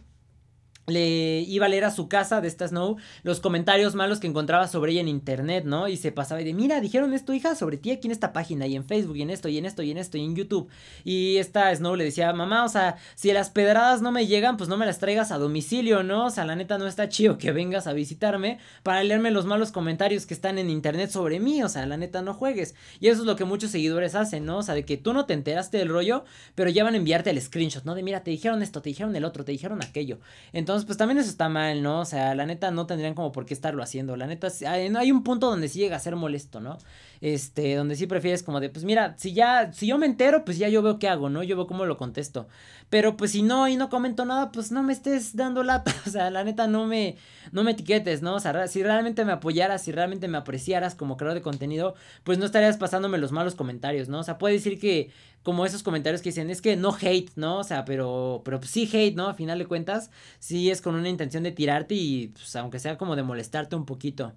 [0.86, 4.68] le iba a leer a su casa de esta Snow los comentarios malos que encontraba
[4.68, 5.88] sobre ella en internet, ¿no?
[5.88, 8.66] Y se pasaba y de, mira, dijeron esto, hija, sobre ti aquí en esta página,
[8.66, 10.68] y en Facebook, y en esto, y en esto, y en esto, y en YouTube.
[11.04, 14.68] Y esta Snow le decía, mamá, o sea, si las pedradas no me llegan, pues
[14.68, 16.26] no me las traigas a domicilio, ¿no?
[16.26, 19.72] O sea, la neta no está chido que vengas a visitarme para leerme los malos
[19.72, 22.74] comentarios que están en internet sobre mí, o sea, la neta no juegues.
[23.00, 24.58] Y eso es lo que muchos seguidores hacen, ¿no?
[24.58, 26.24] O sea, de que tú no te enteraste del rollo,
[26.54, 27.94] pero ya van a enviarte el screenshot, ¿no?
[27.94, 30.18] De, mira, te dijeron esto, te dijeron el otro, te dijeron aquello.
[30.52, 32.00] Entonces, entonces, pues también eso está mal, ¿no?
[32.00, 34.14] O sea, la neta no tendrían como por qué estarlo haciendo.
[34.14, 36.76] La neta, hay un punto donde sí llega a ser molesto, ¿no?
[37.20, 40.58] Este, donde sí prefieres como de, pues mira, si ya, si yo me entero, pues
[40.58, 41.42] ya yo veo qué hago, ¿no?
[41.42, 42.48] Yo veo cómo lo contesto.
[42.88, 45.94] Pero pues si no y no comento nada, pues no me estés dando lata.
[46.06, 47.16] O sea, la neta no me,
[47.52, 48.36] no me etiquetes, ¿no?
[48.36, 51.94] O sea, si realmente me apoyaras, si realmente me apreciaras como creador de contenido,
[52.24, 54.20] pues no estarías pasándome los malos comentarios, ¿no?
[54.20, 55.10] O sea, puede decir que
[55.42, 57.58] como esos comentarios que dicen, es que no hate, ¿no?
[57.58, 59.28] O sea, pero, pero pues sí hate, ¿no?
[59.28, 60.10] A final de cuentas,
[60.40, 63.86] sí es con una intención de tirarte y, pues, aunque sea como de molestarte un
[63.86, 64.32] poquito.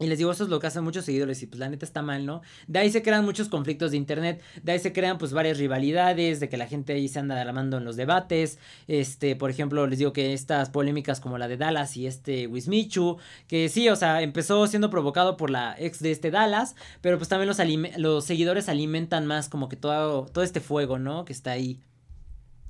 [0.00, 2.02] Y les digo, eso es lo que hacen muchos seguidores y pues la neta está
[2.02, 2.40] mal, ¿no?
[2.68, 6.38] De ahí se crean muchos conflictos de internet, de ahí se crean pues varias rivalidades,
[6.38, 9.98] de que la gente ahí se anda derramando en los debates, este, por ejemplo, les
[9.98, 13.18] digo que estas polémicas como la de Dallas y este Wismichu,
[13.48, 17.28] que sí, o sea, empezó siendo provocado por la ex de este Dallas, pero pues
[17.28, 17.58] también los,
[17.96, 21.24] los seguidores alimentan más como que todo, todo este fuego, ¿no?
[21.24, 21.80] Que está ahí.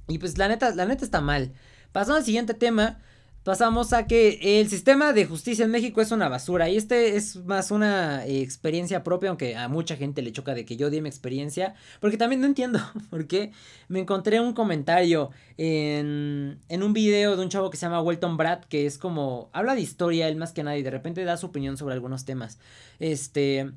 [0.09, 1.53] Y pues la neta, la neta está mal.
[1.93, 2.99] Pasando al siguiente tema,
[3.45, 6.69] pasamos a que el sistema de justicia en México es una basura.
[6.69, 10.77] Y este es más una experiencia propia, aunque a mucha gente le choca de que
[10.77, 11.75] yo di mi experiencia.
[12.01, 12.81] Porque también no entiendo
[13.11, 13.53] por qué
[13.89, 18.37] me encontré un comentario en, en un video de un chavo que se llama Welton
[18.37, 21.47] Brad, que es como, habla de historia, él más que nadie, de repente da su
[21.47, 22.59] opinión sobre algunos temas.
[22.99, 23.73] Este...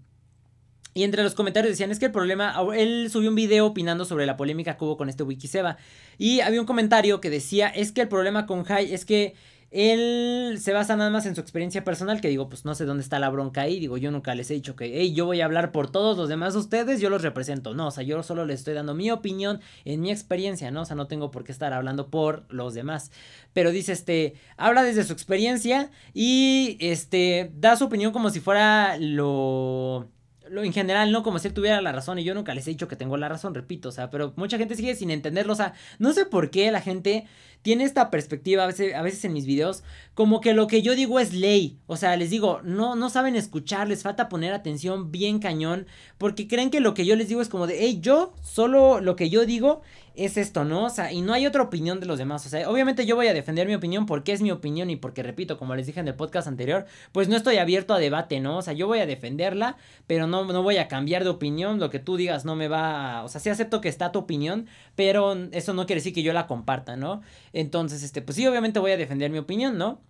[0.93, 4.25] Y entre los comentarios decían, es que el problema, él subió un video opinando sobre
[4.25, 5.77] la polémica que hubo con este Wikiseba.
[6.17, 9.33] Y había un comentario que decía, es que el problema con Jai es que
[9.71, 13.03] él se basa nada más en su experiencia personal, que digo, pues no sé dónde
[13.03, 15.45] está la bronca ahí, digo, yo nunca les he dicho que, hey, yo voy a
[15.45, 18.59] hablar por todos los demás ustedes, yo los represento, no, o sea, yo solo les
[18.59, 20.81] estoy dando mi opinión en mi experiencia, ¿no?
[20.81, 23.11] O sea, no tengo por qué estar hablando por los demás,
[23.53, 28.97] pero dice, este, habla desde su experiencia y, este, da su opinión como si fuera
[28.99, 30.09] lo
[30.51, 32.71] lo, en general, no como si él tuviera la razón y yo nunca les he
[32.71, 35.55] dicho que tengo la razón, repito, o sea, pero mucha gente sigue sin entenderlo, o
[35.55, 37.25] sea, no sé por qué la gente
[37.61, 39.83] tiene esta perspectiva a veces, a veces en mis videos,
[40.13, 41.77] como que lo que yo digo es ley.
[41.87, 45.87] O sea, les digo, no, no saben escuchar, les falta poner atención bien cañón,
[46.17, 49.15] porque creen que lo que yo les digo es como de, hey, yo, solo lo
[49.15, 49.81] que yo digo
[50.15, 50.85] es esto, ¿no?
[50.85, 52.45] O sea, y no hay otra opinión de los demás.
[52.45, 55.23] O sea, obviamente yo voy a defender mi opinión porque es mi opinión y porque,
[55.23, 58.57] repito, como les dije en el podcast anterior, pues no estoy abierto a debate, ¿no?
[58.57, 61.79] O sea, yo voy a defenderla, pero no, no voy a cambiar de opinión.
[61.79, 63.23] Lo que tú digas no me va...
[63.23, 66.33] O sea, sí acepto que está tu opinión, pero eso no quiere decir que yo
[66.33, 67.21] la comparta, ¿no?
[67.53, 70.01] Entonces, este, pues sí, obviamente voy a defender mi opinión, ¿no?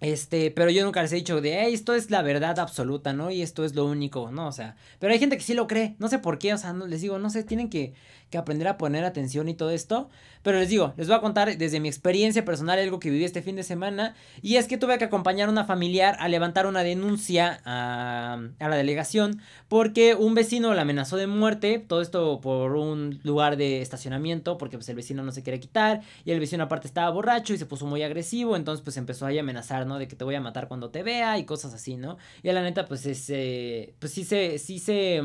[0.00, 3.30] Este, pero yo nunca les he dicho de, esto es la verdad absoluta, ¿no?
[3.30, 4.46] Y esto es lo único, ¿no?
[4.48, 6.72] O sea, pero hay gente que sí lo cree, no sé por qué, o sea,
[6.72, 7.92] les digo, no sé, tienen que,
[8.30, 10.08] que aprender a poner atención y todo esto.
[10.42, 13.42] Pero les digo, les voy a contar desde mi experiencia personal algo que viví este
[13.42, 14.14] fin de semana.
[14.40, 18.68] Y es que tuve que acompañar a una familiar a levantar una denuncia a, a
[18.68, 21.84] la delegación porque un vecino la amenazó de muerte.
[21.86, 26.00] Todo esto por un lugar de estacionamiento porque pues el vecino no se quiere quitar.
[26.24, 28.56] Y el vecino aparte estaba borracho y se puso muy agresivo.
[28.56, 31.44] Entonces pues empezó a amenazar, De que te voy a matar cuando te vea y
[31.44, 32.16] cosas así, ¿no?
[32.42, 35.22] Y a la neta pues ese, pues sí se, sí se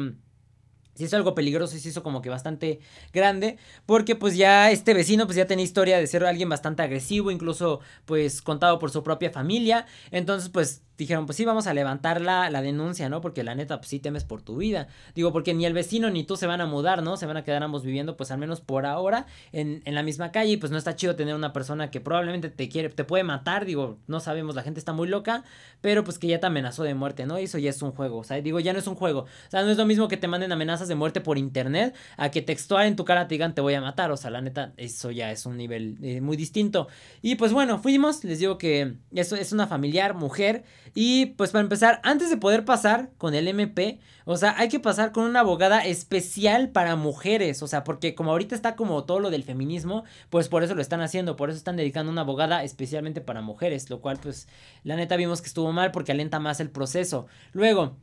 [0.95, 2.79] se hizo algo peligroso y se hizo como que bastante
[3.13, 7.31] grande porque pues ya este vecino pues ya tenía historia de ser alguien bastante agresivo
[7.31, 12.21] incluso pues contado por su propia familia entonces pues dijeron, pues sí, vamos a levantar
[12.21, 13.21] la, la, denuncia, ¿no?
[13.21, 14.87] Porque la neta, pues sí temes por tu vida.
[15.13, 17.17] Digo, porque ni el vecino ni tú se van a mudar, ¿no?
[17.17, 20.31] Se van a quedar ambos viviendo, pues al menos por ahora, en, en la misma
[20.31, 20.53] calle.
[20.53, 23.65] Y pues no está chido tener una persona que probablemente te quiere, te puede matar.
[23.65, 25.43] Digo, no sabemos, la gente está muy loca,
[25.81, 27.39] pero pues que ya te amenazó de muerte, ¿no?
[27.39, 28.17] Y eso ya es un juego.
[28.17, 29.21] O sea, digo, ya no es un juego.
[29.21, 32.31] O sea, no es lo mismo que te manden amenazas de muerte por internet a
[32.31, 34.11] que textual en tu cara te digan te voy a matar.
[34.11, 36.87] O sea, la neta, eso ya es un nivel eh, muy distinto.
[37.21, 40.63] Y pues bueno, fuimos, les digo que eso es una familiar, mujer.
[40.93, 44.79] Y pues para empezar, antes de poder pasar con el MP, o sea, hay que
[44.79, 49.19] pasar con una abogada especial para mujeres, o sea, porque como ahorita está como todo
[49.19, 52.63] lo del feminismo, pues por eso lo están haciendo, por eso están dedicando una abogada
[52.63, 54.47] especialmente para mujeres, lo cual pues
[54.83, 57.27] la neta vimos que estuvo mal porque alenta más el proceso.
[57.53, 57.97] Luego,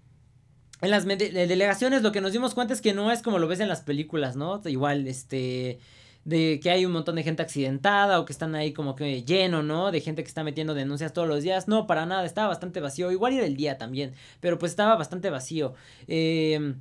[0.81, 3.61] en las delegaciones lo que nos dimos cuenta es que no es como lo ves
[3.61, 4.61] en las películas, ¿no?
[4.65, 5.79] Igual, este
[6.25, 9.63] de que hay un montón de gente accidentada o que están ahí como que lleno,
[9.63, 9.91] ¿no?
[9.91, 11.69] De gente que está metiendo denuncias todos los días.
[11.69, 13.11] No, para nada, estaba bastante vacío.
[13.11, 15.75] Igual era el día también, pero pues estaba bastante vacío.
[16.07, 16.75] Eh,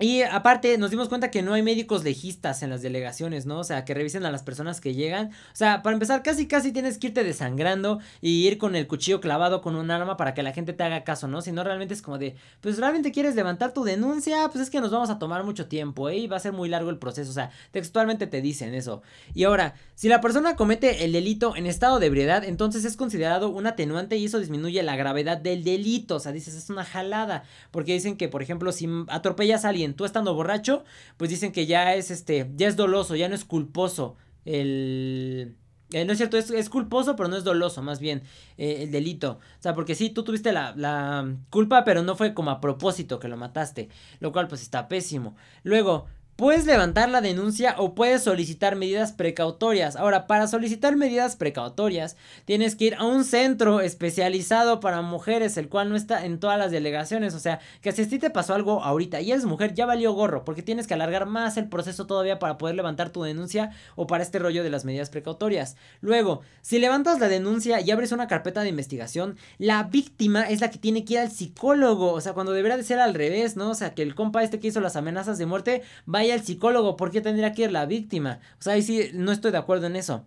[0.00, 3.58] y aparte nos dimos cuenta que no hay médicos legistas en las delegaciones, ¿no?
[3.58, 5.28] O sea, que revisen a las personas que llegan.
[5.28, 9.20] O sea, para empezar, casi casi tienes que irte desangrando y ir con el cuchillo
[9.20, 11.42] clavado con un arma para que la gente te haga caso, ¿no?
[11.42, 14.80] Si no, realmente es como de, pues realmente quieres levantar tu denuncia, pues es que
[14.80, 16.16] nos vamos a tomar mucho tiempo, ¿eh?
[16.16, 17.30] Y va a ser muy largo el proceso.
[17.30, 19.02] O sea, textualmente te dicen eso.
[19.34, 23.50] Y ahora, si la persona comete el delito en estado de ebriedad, entonces es considerado
[23.50, 26.16] un atenuante y eso disminuye la gravedad del delito.
[26.16, 27.44] O sea, dices, es una jalada.
[27.70, 30.84] Porque dicen que, por ejemplo, si atropellas a alguien, tú estando borracho,
[31.16, 35.56] pues dicen que ya es este, ya es doloso, ya no es culposo el...
[35.92, 38.22] Eh, no es cierto, es, culposo, pero no es doloso, más bien,
[38.58, 39.40] eh, el delito.
[39.58, 43.18] O sea, porque sí, tú tuviste la, la culpa, pero no fue como a propósito
[43.18, 43.88] que lo mataste.
[44.20, 45.34] Lo cual, pues, está pésimo.
[45.64, 46.06] Luego,
[46.40, 49.94] Puedes levantar la denuncia o puedes solicitar medidas precautorias.
[49.94, 52.16] Ahora, para solicitar medidas precautorias,
[52.46, 56.58] tienes que ir a un centro especializado para mujeres, el cual no está en todas
[56.58, 57.34] las delegaciones.
[57.34, 60.14] O sea, que si a ti te pasó algo ahorita y eres mujer, ya valió
[60.14, 64.06] gorro, porque tienes que alargar más el proceso todavía para poder levantar tu denuncia o
[64.06, 65.76] para este rollo de las medidas precautorias.
[66.00, 70.70] Luego, si levantas la denuncia y abres una carpeta de investigación, la víctima es la
[70.70, 72.14] que tiene que ir al psicólogo.
[72.14, 73.68] O sea, cuando debería de ser al revés, ¿no?
[73.68, 76.96] O sea, que el compa este que hizo las amenazas de muerte vaya el psicólogo,
[76.96, 78.40] ¿por qué tendría que ir la víctima?
[78.58, 80.24] O sea, ahí sí no estoy de acuerdo en eso.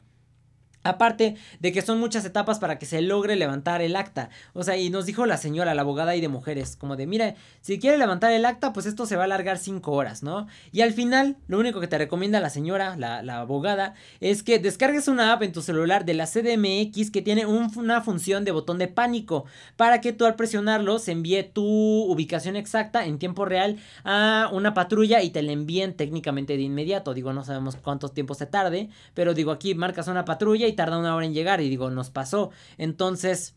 [0.84, 4.30] Aparte de que son muchas etapas para que se logre levantar el acta.
[4.54, 7.36] O sea, y nos dijo la señora, la abogada y de mujeres, como de, mira,
[7.62, 10.48] si quiere levantar el acta, pues esto se va a alargar cinco horas, ¿no?
[10.72, 15.08] Y al final, lo único que te recomienda la señora, la, abogada, es que descargues
[15.08, 18.88] una app en tu celular de la CDMX que tiene una función de botón de
[18.88, 24.50] pánico para que tú al presionarlo se envíe tu ubicación exacta en tiempo real a
[24.52, 27.14] una patrulla y te la envíen técnicamente de inmediato.
[27.14, 30.98] Digo, no sabemos cuánto tiempo se tarde, pero digo, aquí marcas una patrulla y tarda
[30.98, 32.52] una hora en llegar y digo, nos pasó.
[32.78, 33.56] Entonces,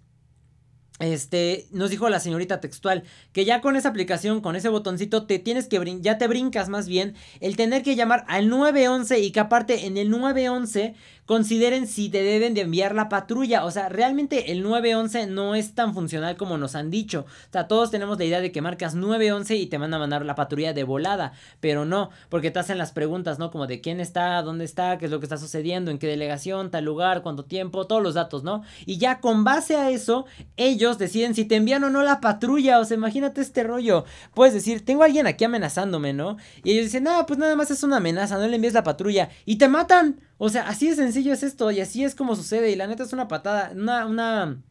[0.98, 5.38] este, nos dijo la señorita textual que ya con esa aplicación, con ese botoncito, te
[5.38, 9.40] tienes que ya te brincas más bien el tener que llamar al 911 y que
[9.40, 10.94] aparte en el 911
[11.26, 13.64] consideren si te deben de enviar la patrulla.
[13.64, 17.26] O sea, realmente el 911 no es tan funcional como nos han dicho.
[17.28, 20.24] O sea, todos tenemos la idea de que marcas 911 y te van a mandar
[20.24, 21.32] la patrulla de volada.
[21.60, 23.50] Pero no, porque te hacen las preguntas, ¿no?
[23.50, 26.70] Como de quién está, dónde está, qué es lo que está sucediendo, en qué delegación,
[26.70, 28.62] tal lugar, cuánto tiempo, todos los datos, ¿no?
[28.86, 32.78] Y ya con base a eso, ellos deciden si te envían o no la patrulla.
[32.78, 34.04] O sea, imagínate este rollo.
[34.34, 36.36] Puedes decir, tengo a alguien aquí amenazándome, ¿no?
[36.62, 39.30] Y ellos dicen, no, pues nada más es una amenaza, no le envíes la patrulla.
[39.44, 40.20] Y te matan.
[40.38, 43.02] O sea, así de sencillo es esto y así es como sucede y la neta
[43.04, 44.62] es una patada, una, una,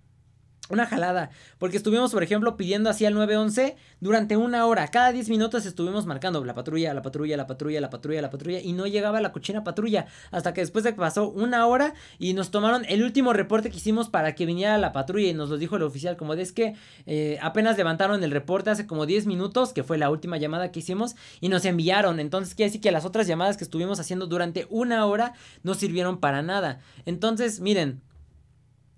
[0.69, 4.87] una jalada, porque estuvimos, por ejemplo, pidiendo así al 911 durante una hora.
[4.87, 8.59] Cada 10 minutos estuvimos marcando la patrulla, la patrulla, la patrulla, la patrulla, la patrulla,
[8.61, 10.07] y no llegaba la cochina patrulla.
[10.31, 13.77] Hasta que después de que pasó una hora y nos tomaron el último reporte que
[13.77, 16.51] hicimos para que viniera la patrulla y nos lo dijo el oficial, como de es
[16.51, 20.71] que eh, apenas levantaron el reporte hace como 10 minutos, que fue la última llamada
[20.71, 22.19] que hicimos, y nos enviaron.
[22.19, 26.19] Entonces quiere decir que las otras llamadas que estuvimos haciendo durante una hora no sirvieron
[26.19, 26.79] para nada.
[27.05, 28.01] Entonces, miren,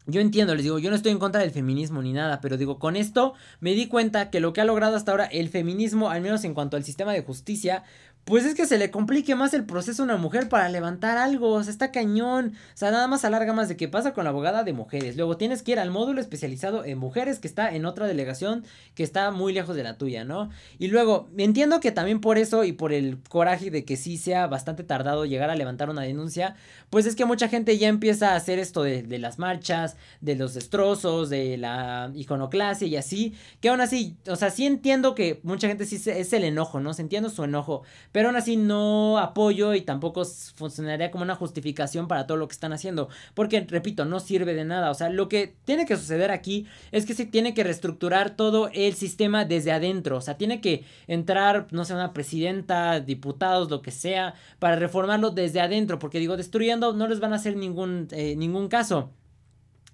[0.08, 2.80] yo entiendo, les digo, yo no estoy en contra del feminismo ni nada, pero digo,
[2.80, 6.22] con esto me di cuenta que lo que ha logrado hasta ahora el feminismo, al
[6.22, 7.84] menos en cuanto al sistema de justicia,
[8.28, 11.54] pues es que se le complique más el proceso a una mujer para levantar algo,
[11.54, 14.32] o sea, está cañón, o sea, nada más alarga más de qué pasa con la
[14.32, 15.16] abogada de mujeres.
[15.16, 18.66] Luego tienes que ir al módulo especializado en mujeres que está en otra delegación
[18.96, 20.50] que está muy lejos de la tuya, ¿no?
[20.78, 24.48] Y luego, entiendo que también por eso y por el coraje de que sí sea
[24.48, 26.58] bastante tardado llegar a levantar una denuncia,
[26.90, 30.36] pues es que mucha gente ya empieza a hacer esto de, de las marchas, de
[30.36, 35.40] los destrozos, de la iconoclasia y así, que aún así, o sea, sí entiendo que
[35.44, 36.94] mucha gente sí es el enojo, ¿no?
[36.94, 37.84] Se entiendo su enojo,
[38.18, 42.53] pero aún así no apoyo y tampoco funcionaría como una justificación para todo lo que
[42.53, 43.09] están haciendo.
[43.36, 44.89] Porque, repito, no sirve de nada.
[44.89, 48.72] O sea, lo que tiene que suceder aquí es que se tiene que reestructurar todo
[48.74, 50.18] el sistema desde adentro.
[50.18, 55.30] O sea, tiene que entrar, no sé, una presidenta, diputados, lo que sea, para reformarlo
[55.30, 55.99] desde adentro.
[55.99, 59.11] Porque digo, destruyendo no les van a hacer ningún, eh, ningún caso.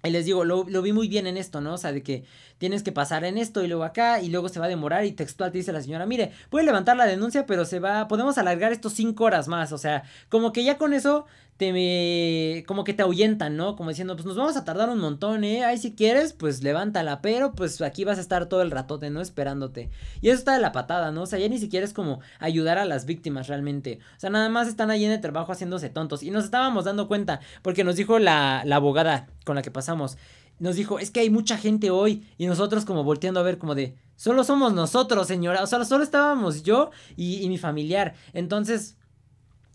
[0.04, 1.74] Y les digo, lo, lo, vi muy bien en esto, ¿no?
[1.74, 2.24] O sea, de que
[2.64, 5.12] tienes que pasar en esto y luego acá y luego se va a demorar y
[5.12, 8.72] textual te dice la señora, mire, puede levantar la denuncia, pero se va, podemos alargar
[8.72, 11.26] esto cinco horas más, o sea, como que ya con eso
[11.58, 13.76] te como que te ahuyentan, ¿no?
[13.76, 15.62] Como diciendo, pues nos vamos a tardar un montón, ¿eh?
[15.62, 19.20] Ahí si quieres, pues levántala, pero pues aquí vas a estar todo el ratote, ¿no?
[19.20, 19.90] Esperándote.
[20.22, 21.24] Y eso está de la patada, ¿no?
[21.24, 23.98] O sea, ya ni siquiera es como ayudar a las víctimas realmente.
[24.16, 26.22] O sea, nada más están ahí en el trabajo haciéndose tontos.
[26.22, 30.16] Y nos estábamos dando cuenta, porque nos dijo la, la abogada con la que pasamos
[30.58, 33.74] nos dijo, es que hay mucha gente hoy y nosotros como volteando a ver como
[33.74, 38.14] de, solo somos nosotros, señora, o sea, solo estábamos yo y, y mi familiar.
[38.32, 38.96] Entonces,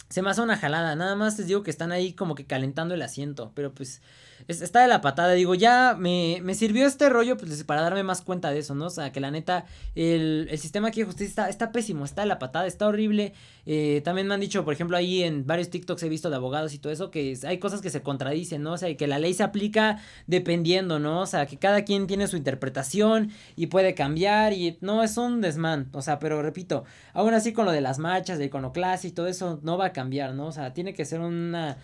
[0.09, 2.93] se me hace una jalada, nada más les digo que están ahí como que calentando
[2.95, 4.01] el asiento, pero pues
[4.47, 5.33] está de la patada.
[5.33, 8.85] Digo, ya me, me, sirvió este rollo pues, para darme más cuenta de eso, ¿no?
[8.85, 12.21] O sea, que la neta, el, el sistema aquí de justicia está, está, pésimo, está
[12.21, 13.33] de la patada, está horrible.
[13.65, 16.73] Eh, también me han dicho, por ejemplo, ahí en varios TikToks he visto de abogados
[16.73, 18.73] y todo eso, que hay cosas que se contradicen, ¿no?
[18.73, 21.21] O sea, que la ley se aplica dependiendo, ¿no?
[21.21, 25.41] O sea, que cada quien tiene su interpretación y puede cambiar y no, es un
[25.41, 25.89] desmán.
[25.93, 26.83] O sea, pero repito,
[27.13, 29.93] aún así con lo de las marchas, de iconoclasia y todo eso, no va a
[29.99, 30.47] cambiar, ¿no?
[30.47, 31.75] O sea, tiene que ser una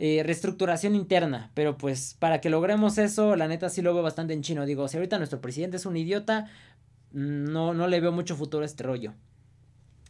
[0.00, 1.52] eh, reestructuración interna.
[1.54, 4.66] Pero pues para que logremos eso, la neta sí lo veo bastante en chino.
[4.66, 6.48] Digo, si ahorita nuestro presidente es un idiota,
[7.12, 9.12] no, no le veo mucho futuro a este rollo.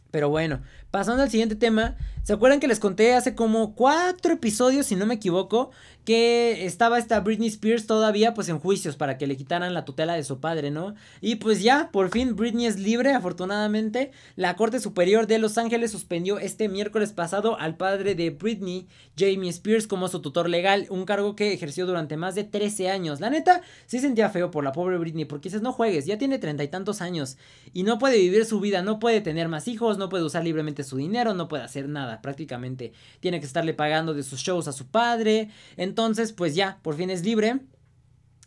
[0.09, 4.87] Pero bueno, pasando al siguiente tema, ¿se acuerdan que les conté hace como cuatro episodios,
[4.87, 5.69] si no me equivoco,
[6.05, 10.13] que estaba esta Britney Spears todavía pues en juicios para que le quitaran la tutela
[10.13, 10.95] de su padre, ¿no?
[11.21, 14.11] Y pues ya, por fin Britney es libre, afortunadamente.
[14.35, 18.87] La Corte Superior de Los Ángeles suspendió este miércoles pasado al padre de Britney,
[19.17, 23.19] Jamie Spears, como su tutor legal, un cargo que ejerció durante más de 13 años.
[23.19, 26.39] La neta, sí sentía feo por la pobre Britney, porque dices, no juegues, ya tiene
[26.39, 27.37] treinta y tantos años
[27.73, 30.83] y no puede vivir su vida, no puede tener más hijos, no puede usar libremente
[30.83, 32.93] su dinero, no puede hacer nada, prácticamente.
[33.19, 35.49] Tiene que estarle pagando de sus shows a su padre.
[35.91, 37.59] Entonces, pues ya, por fin es libre.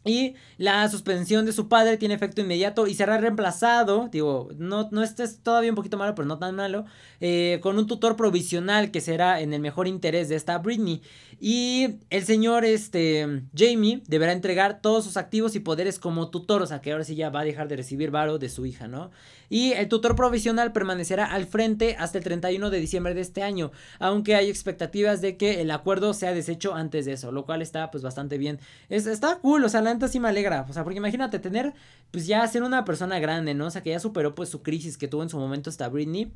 [0.03, 5.03] Y la suspensión de su padre tiene efecto inmediato y será reemplazado, digo, no, no
[5.03, 6.86] este es todavía un poquito malo, pero no tan malo,
[7.20, 11.03] eh, con un tutor provisional que será en el mejor interés de esta Britney.
[11.41, 16.66] Y el señor este, Jamie deberá entregar todos sus activos y poderes como tutor, o
[16.66, 19.11] sea que ahora sí ya va a dejar de recibir varo de su hija, ¿no?
[19.49, 23.72] Y el tutor provisional permanecerá al frente hasta el 31 de diciembre de este año,
[23.99, 27.91] aunque hay expectativas de que el acuerdo sea deshecho antes de eso, lo cual está
[27.91, 28.59] pues bastante bien.
[28.89, 31.74] Es, está cool, o sea, la neta sí me alegra, o sea, porque imagínate tener
[32.11, 33.66] pues ya ser una persona grande, ¿no?
[33.66, 36.32] O sea, que ya superó pues su crisis que tuvo en su momento esta Britney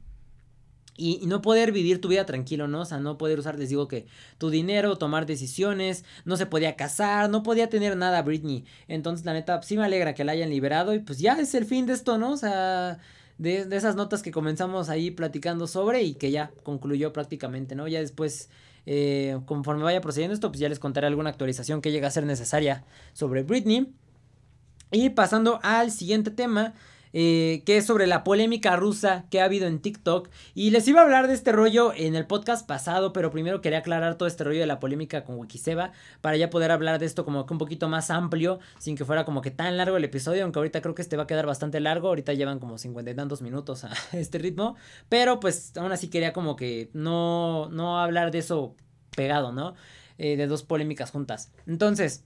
[0.98, 2.80] y, no poder vivir tu vida tranquilo, ¿no?
[2.80, 6.76] O sea, no poder usar, les digo que tu dinero, tomar decisiones, no se podía
[6.76, 8.64] casar, no podía tener nada Britney.
[8.88, 11.64] Entonces, la neta, sí me alegra que la hayan liberado y pues ya es el
[11.64, 12.32] fin de esto, ¿no?
[12.32, 12.98] O sea,
[13.38, 17.86] de, de esas notas que comenzamos ahí platicando sobre y que ya concluyó prácticamente, ¿no?
[17.86, 18.50] Ya después,
[18.84, 22.24] eh, conforme vaya procediendo esto, pues ya les contaré alguna actualización que llegue a ser
[22.26, 23.94] necesaria sobre Britney.
[24.90, 26.74] Y pasando al siguiente tema,
[27.12, 30.28] eh, que es sobre la polémica rusa que ha habido en TikTok.
[30.54, 33.78] Y les iba a hablar de este rollo en el podcast pasado, pero primero quería
[33.78, 37.24] aclarar todo este rollo de la polémica con Wikiseba para ya poder hablar de esto
[37.24, 40.42] como que un poquito más amplio, sin que fuera como que tan largo el episodio,
[40.42, 43.14] aunque ahorita creo que este va a quedar bastante largo, ahorita llevan como cincuenta y
[43.14, 44.76] tantos minutos a este ritmo,
[45.08, 48.74] pero pues aún así quería como que no, no hablar de eso
[49.14, 49.74] pegado, ¿no?
[50.18, 51.52] Eh, de dos polémicas juntas.
[51.66, 52.24] Entonces,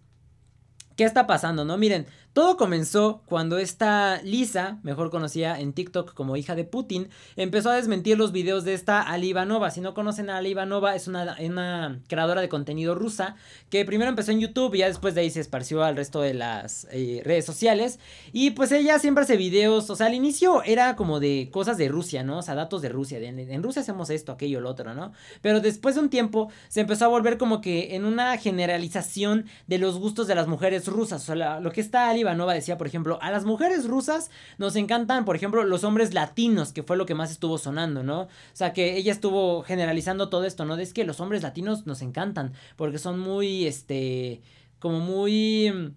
[0.96, 1.76] ¿qué está pasando, no?
[1.76, 7.70] Miren, todo comenzó cuando esta Lisa, mejor conocida en TikTok como hija de Putin, empezó
[7.70, 9.70] a desmentir los videos de esta Ali Ivanova.
[9.70, 13.36] Si no conocen a Ali Ivanova, es una, creadora de contenido rusa
[13.68, 16.32] que primero empezó en YouTube y ya después de ahí se esparció al resto de
[16.32, 17.98] las eh, redes sociales.
[18.32, 21.88] Y pues ella siempre hace videos, o sea, al inicio era como de cosas de
[21.88, 22.38] Rusia, ¿no?
[22.38, 23.18] O sea, datos de Rusia.
[23.18, 25.12] en Rusia hacemos esto, aquello, lo otro, ¿no?
[25.42, 29.78] Pero después de un tiempo se empezó a volver como que en una generalización de
[29.78, 31.28] los gustos de las mujeres rusas.
[31.28, 34.76] O sea, lo que está Ali Ivanova decía, por ejemplo, a las mujeres rusas nos
[34.76, 38.22] encantan, por ejemplo, los hombres latinos, que fue lo que más estuvo sonando, ¿no?
[38.22, 40.76] O sea, que ella estuvo generalizando todo esto, ¿no?
[40.76, 44.42] Es que los hombres latinos nos encantan, porque son muy, este,
[44.78, 45.94] como muy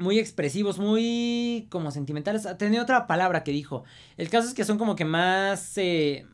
[0.00, 2.48] muy expresivos, muy como sentimentales.
[2.58, 3.84] Tenía otra palabra que dijo.
[4.16, 5.76] El caso es que son como que más...
[5.76, 6.26] Eh,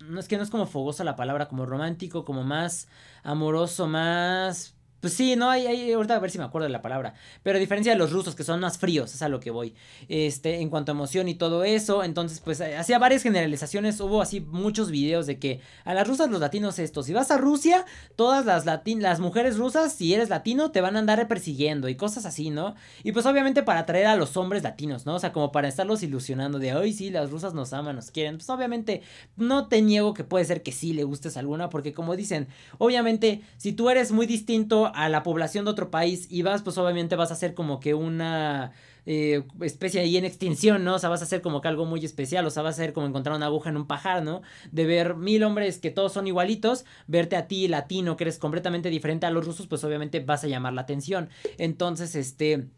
[0.00, 2.88] no es que no es como fogosa la palabra, como romántico, como más
[3.22, 4.75] amoroso, más
[5.06, 7.14] pues sí, no, hay, hay, ahorita a ver si me acuerdo de la palabra.
[7.44, 9.72] Pero a diferencia de los rusos, que son más fríos, es a lo que voy.
[10.08, 12.02] Este, en cuanto a emoción y todo eso.
[12.02, 14.00] Entonces, pues eh, hacía varias generalizaciones.
[14.00, 17.04] Hubo así muchos videos de que a las rusas, los latinos, esto.
[17.04, 17.84] Si vas a Rusia,
[18.16, 22.26] todas las, las mujeres rusas, si eres latino, te van a andar persiguiendo y cosas
[22.26, 22.74] así, ¿no?
[23.04, 25.14] Y pues obviamente para atraer a los hombres latinos, ¿no?
[25.14, 28.38] O sea, como para estarlos ilusionando de, ay, sí, las rusas nos aman, nos quieren.
[28.38, 29.02] Pues obviamente
[29.36, 32.48] no te niego que puede ser que sí le gustes alguna, porque como dicen,
[32.78, 36.78] obviamente, si tú eres muy distinto a la población de otro país y vas, pues
[36.78, 38.72] obviamente vas a ser como que una
[39.04, 40.94] eh, especie ahí en extinción, ¿no?
[40.94, 42.94] O sea, vas a hacer como que algo muy especial, o sea, vas a ser
[42.94, 44.40] como encontrar una aguja en un pajar, ¿no?
[44.72, 48.88] De ver mil hombres que todos son igualitos, verte a ti latino que eres completamente
[48.88, 51.28] diferente a los rusos, pues obviamente vas a llamar la atención.
[51.58, 52.68] Entonces, este...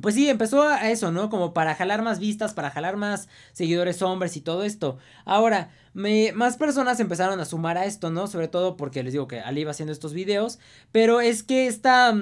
[0.00, 1.30] Pues sí, empezó a eso, ¿no?
[1.30, 4.98] Como para jalar más vistas, para jalar más seguidores hombres y todo esto.
[5.24, 8.26] Ahora, me, más personas empezaron a sumar a esto, ¿no?
[8.26, 10.58] Sobre todo porque les digo que Ali iba haciendo estos videos.
[10.92, 12.14] Pero es que esta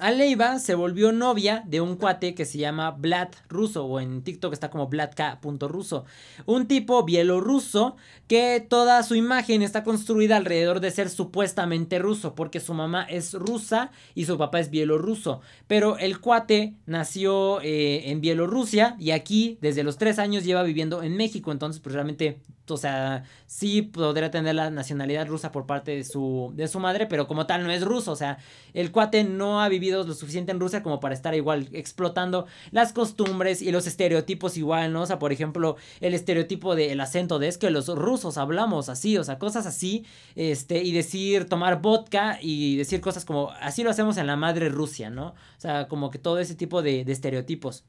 [0.00, 4.52] Aleiva se volvió novia de un cuate que se llama Vlad Ruso, o en TikTok
[4.52, 6.06] está como vladk.ruso.
[6.46, 12.58] Un tipo bielorruso que toda su imagen está construida alrededor de ser supuestamente ruso, porque
[12.58, 15.42] su mamá es rusa y su papá es bielorruso.
[15.66, 21.02] Pero el cuate nació eh, en Bielorrusia y aquí desde los tres años lleva viviendo
[21.02, 25.90] en México, entonces pues realmente o sea, sí podría tener la nacionalidad rusa por parte
[25.96, 28.38] de su, de su madre, pero como tal no es ruso, o sea,
[28.72, 32.92] el cuate no ha vivido lo suficiente en Rusia como para estar igual explotando las
[32.92, 35.02] costumbres y los estereotipos igual, ¿no?
[35.02, 39.18] O sea, por ejemplo, el estereotipo del acento de es que los rusos hablamos así,
[39.18, 40.04] o sea, cosas así,
[40.36, 44.68] este, y decir, tomar vodka y decir cosas como, así lo hacemos en la madre
[44.68, 45.28] Rusia, ¿no?
[45.28, 47.84] O sea, como que todo ese tipo de, de estereotipos.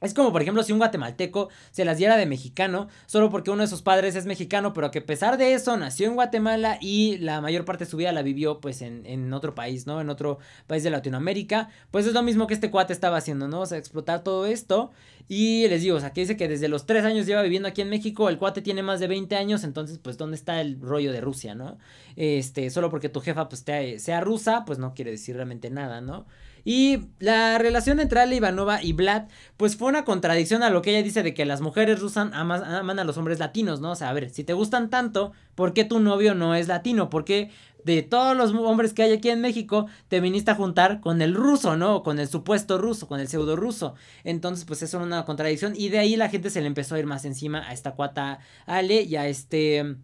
[0.00, 3.62] Es como, por ejemplo, si un guatemalteco se las diera de mexicano, solo porque uno
[3.62, 7.18] de sus padres es mexicano, pero que a pesar de eso nació en Guatemala y
[7.18, 10.00] la mayor parte de su vida la vivió pues en, en, otro país, ¿no?
[10.00, 11.68] En otro país de Latinoamérica.
[11.90, 13.60] Pues es lo mismo que este cuate estaba haciendo, ¿no?
[13.60, 14.90] O sea, explotar todo esto.
[15.28, 17.82] Y les digo, o sea, que dice que desde los 3 años lleva viviendo aquí
[17.82, 21.12] en México, el cuate tiene más de 20 años, entonces pues ¿dónde está el rollo
[21.12, 21.76] de Rusia, ¿no?
[22.16, 23.64] Este, solo porque tu jefa pues
[23.98, 26.26] sea rusa, pues no quiere decir realmente nada, ¿no?
[26.68, 29.22] Y la relación entre Ale Ivanova y Vlad,
[29.56, 32.98] pues fue una contradicción a lo que ella dice de que las mujeres rusas aman,
[32.98, 33.92] a los hombres latinos, ¿no?
[33.92, 37.08] O sea, a ver, si te gustan tanto, ¿por qué tu novio no es latino?
[37.08, 37.50] ¿Por qué
[37.84, 41.34] de todos los hombres que hay aquí en México te viniste a juntar con el
[41.34, 42.02] ruso, ¿no?
[42.02, 43.94] Con el supuesto ruso, con el pseudo ruso.
[44.22, 45.72] Entonces, pues eso era una contradicción.
[45.74, 48.40] Y de ahí la gente se le empezó a ir más encima a esta cuata
[48.66, 49.96] Ale y a este.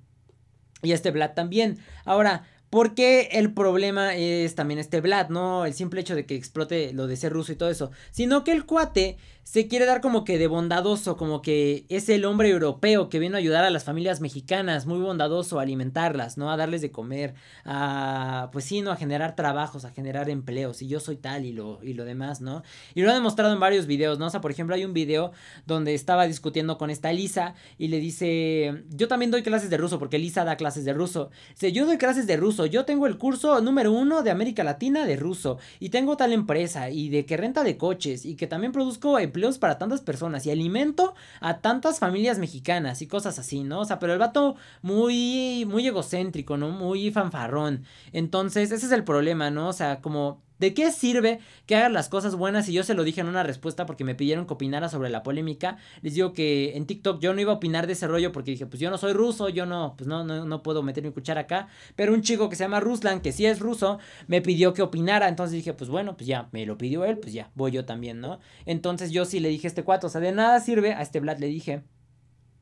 [0.81, 1.79] Y a este Vlad también.
[2.07, 2.45] Ahora,
[2.75, 5.65] Porque el problema es también este Vlad, ¿no?
[5.65, 7.93] El simple hecho de que explote lo de ser ruso y todo eso.
[8.11, 12.25] Sino que el cuate se quiere dar como que de bondadoso, como que es el
[12.25, 16.51] hombre europeo que vino a ayudar a las familias mexicanas, muy bondadoso, a alimentarlas, ¿no?
[16.51, 18.91] A darles de comer, a, pues sí, ¿no?
[18.91, 22.41] A generar trabajos, a generar empleos, y yo soy tal y lo, y lo demás,
[22.41, 22.63] ¿no?
[22.95, 24.27] Y lo ha demostrado en varios videos, ¿no?
[24.27, 25.33] O sea, por ejemplo, hay un video
[25.67, 29.99] donde estaba discutiendo con esta Lisa y le dice, yo también doy clases de ruso,
[29.99, 31.31] porque Lisa da clases de ruso.
[31.51, 35.07] Dice, yo doy clases de ruso, yo tengo el curso número uno de América Latina
[35.07, 38.73] de ruso, y tengo tal empresa, y de que renta de coches, y que también
[38.73, 43.81] produzco empleos para tantas personas y alimento a tantas familias mexicanas y cosas así, ¿no?
[43.81, 46.71] O sea, pero el vato muy, muy egocéntrico, ¿no?
[46.71, 47.85] Muy fanfarrón.
[48.13, 49.69] Entonces, ese es el problema, ¿no?
[49.69, 52.69] O sea, como ¿De qué sirve que hagan las cosas buenas?
[52.69, 55.23] Y yo se lo dije en una respuesta porque me pidieron que opinara sobre la
[55.23, 55.79] polémica.
[56.03, 58.67] Les digo que en TikTok yo no iba a opinar de ese rollo porque dije,
[58.67, 61.43] pues yo no soy ruso, yo no, pues no, no, no puedo meter mi cuchara
[61.43, 61.69] acá.
[61.97, 65.29] Pero un chico que se llama Ruslan, que sí es ruso, me pidió que opinara.
[65.29, 68.21] Entonces dije, pues bueno, pues ya, me lo pidió él, pues ya, voy yo también,
[68.21, 68.39] ¿no?
[68.65, 71.21] Entonces yo sí le dije a este cuatro, o sea, de nada sirve, a este
[71.21, 71.83] Vlad le dije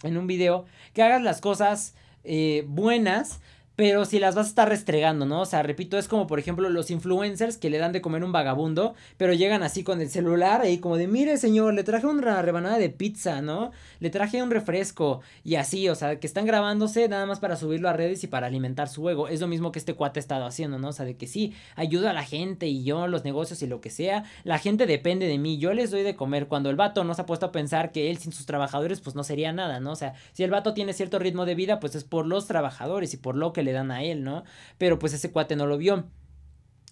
[0.03, 0.65] en un video,
[0.95, 3.41] que hagas las cosas eh, buenas
[3.77, 5.41] pero si las vas a estar restregando, ¿no?
[5.41, 8.33] O sea, repito, es como por ejemplo los influencers que le dan de comer un
[8.33, 12.43] vagabundo, pero llegan así con el celular y como de, mire señor, le traje una
[12.43, 13.73] rebanada de pizza, ¿no?
[14.01, 17.89] Le traje un refresco y así, o sea, que están grabándose nada más para subirlo
[17.89, 19.29] a redes y para alimentar su ego.
[19.29, 20.89] Es lo mismo que este cuate ha estado haciendo, ¿no?
[20.89, 23.81] O sea, de que sí, ayuda a la gente y yo, los negocios y lo
[23.81, 26.47] que sea, la gente depende de mí, yo les doy de comer.
[26.47, 29.17] Cuando el vato no se ha puesto a pensar que él sin sus trabajadores pues
[29.17, 29.93] no sería nada, ¿no?
[29.93, 33.15] O sea, si el vato tiene cierto ritmo de vida, pues es por los trabajadores
[33.15, 34.45] y por lo que le dan a él, ¿no?
[34.79, 36.07] Pero pues ese cuate no lo vio.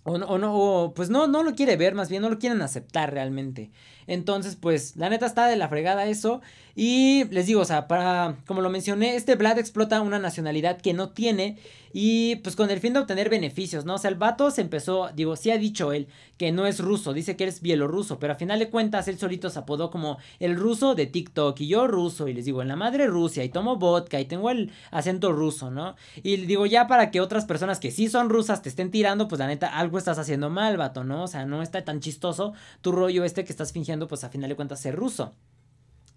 [0.03, 2.63] O no, o no, pues no, no lo quiere ver, más bien no lo quieren
[2.63, 3.71] aceptar realmente.
[4.11, 6.41] Entonces, pues, la neta está de la fregada eso.
[6.75, 10.95] Y les digo, o sea, para, como lo mencioné, este Vlad explota una nacionalidad que
[10.95, 11.59] no tiene.
[11.93, 13.95] Y pues con el fin de obtener beneficios, ¿no?
[13.95, 16.07] O sea, el vato se empezó, digo, sí ha dicho él
[16.37, 19.51] que no es ruso, dice que es bielorruso, pero a final de cuentas él solito
[19.51, 22.77] se apodó como el ruso de TikTok y yo ruso y les digo, en la
[22.77, 25.97] madre Rusia y tomo vodka y tengo el acento ruso, ¿no?
[26.23, 29.41] Y digo, ya para que otras personas que sí son rusas te estén tirando, pues
[29.41, 31.25] la neta, algo estás haciendo mal, vato, ¿no?
[31.25, 34.51] O sea, no está tan chistoso tu rollo este que estás fingiendo pues a final
[34.51, 35.35] de cuentas ser ruso.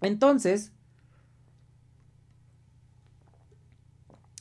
[0.00, 0.72] Entonces,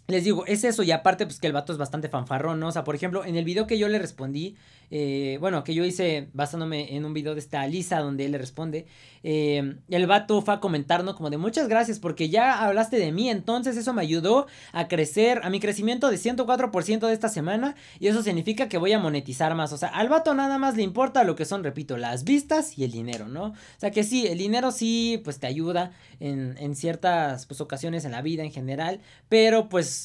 [0.07, 2.67] les digo, es eso y aparte pues que el vato es bastante fanfarrón, ¿no?
[2.67, 4.55] O sea, por ejemplo, en el video que yo le respondí,
[4.91, 8.37] eh, bueno, que yo hice basándome en un video de esta Lisa donde él le
[8.37, 8.85] responde,
[9.23, 13.29] eh, el vato fue a comentarnos como de muchas gracias porque ya hablaste de mí,
[13.29, 18.07] entonces eso me ayudó a crecer, a mi crecimiento de 104% de esta semana y
[18.07, 21.23] eso significa que voy a monetizar más, o sea, al vato nada más le importa
[21.23, 23.45] lo que son, repito, las vistas y el dinero, ¿no?
[23.45, 28.03] O sea que sí, el dinero sí, pues te ayuda en, en ciertas pues, ocasiones
[28.03, 28.99] en la vida en general,
[29.29, 30.02] pero pues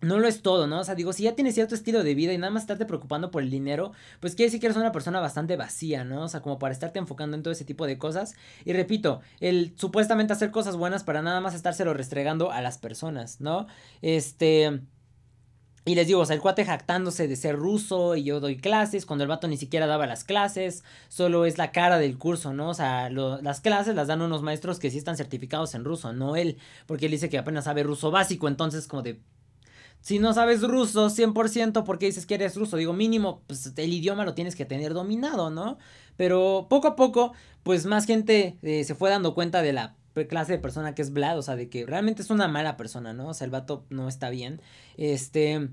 [0.00, 0.80] no lo es todo, ¿no?
[0.80, 3.30] O sea, digo, si ya tienes cierto estilo de vida y nada más estarte preocupando
[3.30, 6.22] por el dinero, pues quiere decir que eres una persona bastante vacía, ¿no?
[6.22, 8.34] O sea, como para estarte enfocando en todo ese tipo de cosas.
[8.64, 13.40] Y repito, el supuestamente hacer cosas buenas para nada más estárselo restregando a las personas,
[13.40, 13.66] ¿no?
[14.02, 14.80] Este...
[15.84, 19.06] Y les digo, o sea, el cuate jactándose de ser ruso y yo doy clases,
[19.06, 22.68] cuando el vato ni siquiera daba las clases, solo es la cara del curso, ¿no?
[22.68, 26.36] O sea, las clases las dan unos maestros que sí están certificados en ruso, no
[26.36, 29.22] él, porque él dice que apenas sabe ruso básico, entonces como de,
[30.00, 32.76] si no sabes ruso 100%, ¿por qué dices que eres ruso?
[32.76, 35.78] Digo, mínimo, pues el idioma lo tienes que tener dominado, ¿no?
[36.16, 37.32] Pero poco a poco,
[37.62, 39.96] pues más gente eh, se fue dando cuenta de la
[40.28, 43.12] clase de persona que es Vlad, o sea, de que realmente es una mala persona,
[43.12, 43.28] ¿no?
[43.28, 44.60] O sea, el vato no está bien.
[44.96, 45.68] Este...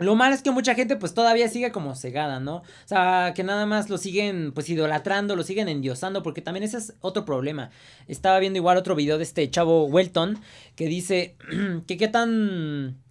[0.00, 2.56] Lo malo es que mucha gente pues todavía sigue como cegada, ¿no?
[2.56, 6.78] O sea, que nada más lo siguen pues idolatrando, lo siguen endiosando, porque también ese
[6.78, 7.70] es otro problema.
[8.08, 10.40] Estaba viendo igual otro video de este chavo Welton
[10.74, 11.36] que dice
[11.86, 13.03] que qué tan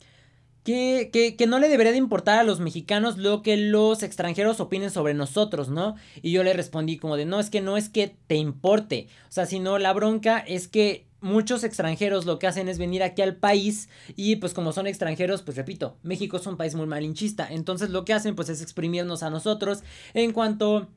[0.63, 4.59] que, que, que, no le debería de importar a los mexicanos lo que los extranjeros
[4.59, 5.95] opinen sobre nosotros, ¿no?
[6.21, 9.31] Y yo le respondí como de, no, es que no es que te importe, o
[9.31, 13.37] sea, sino la bronca es que muchos extranjeros lo que hacen es venir aquí al
[13.37, 17.89] país y pues como son extranjeros, pues repito, México es un país muy malinchista, entonces
[17.89, 19.83] lo que hacen pues es exprimirnos a nosotros
[20.13, 20.89] en cuanto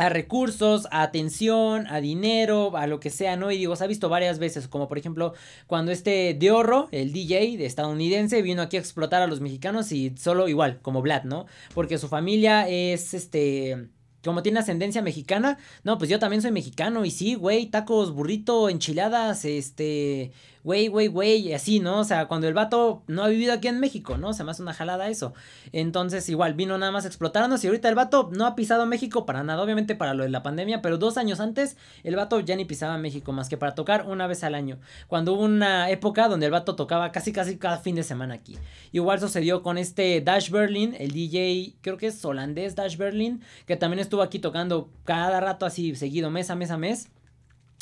[0.00, 3.50] a recursos, a atención, a dinero, a lo que sea, ¿no?
[3.50, 5.34] Y digo, se ha visto varias veces, como por ejemplo
[5.66, 10.14] cuando este Diorro, el DJ de estadounidense, vino aquí a explotar a los mexicanos y
[10.16, 11.44] solo igual, como Vlad, ¿no?
[11.74, 13.90] Porque su familia es este
[14.24, 18.68] como tiene ascendencia mexicana, no, pues yo también soy mexicano y sí, güey, tacos, burrito,
[18.68, 20.32] enchiladas, este,
[20.64, 22.00] güey, güey, güey, así, ¿no?
[22.00, 24.32] O sea, cuando el vato no ha vivido aquí en México, ¿no?
[24.32, 25.32] Se me hace una jalada eso.
[25.72, 29.42] Entonces, igual, vino nada más explotarnos y ahorita el vato no ha pisado México para
[29.42, 32.64] nada, obviamente para lo de la pandemia, pero dos años antes el vato ya ni
[32.64, 34.78] pisaba México más que para tocar una vez al año.
[35.08, 38.58] Cuando hubo una época donde el vato tocaba casi, casi cada fin de semana aquí.
[38.92, 43.76] Igual sucedió con este Dash Berlin, el DJ, creo que es holandés Dash Berlin, que
[43.76, 47.10] también estuvo aquí tocando cada rato así seguido, mes a mes a mes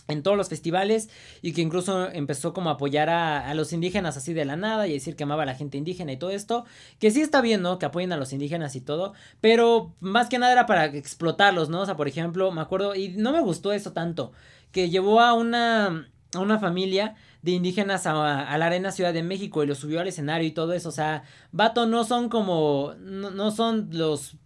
[0.09, 1.11] en todos los festivales
[1.42, 4.92] y que incluso empezó como a apoyar a, los indígenas así de la nada y
[4.92, 6.64] decir que amaba a la gente indígena y todo esto,
[6.98, 7.78] que sí está bien, ¿no?
[7.78, 11.82] Que apoyen a los indígenas y todo, pero más que nada era para explotarlos, ¿no?
[11.82, 14.32] O sea, por ejemplo, me acuerdo, y no me gustó eso tanto,
[14.72, 19.62] que llevó a una, a una familia de indígenas a, la Arena Ciudad de México
[19.62, 23.30] y lo subió al escenario y todo eso, o sea, vato, no son como, no,
[23.30, 24.36] no son los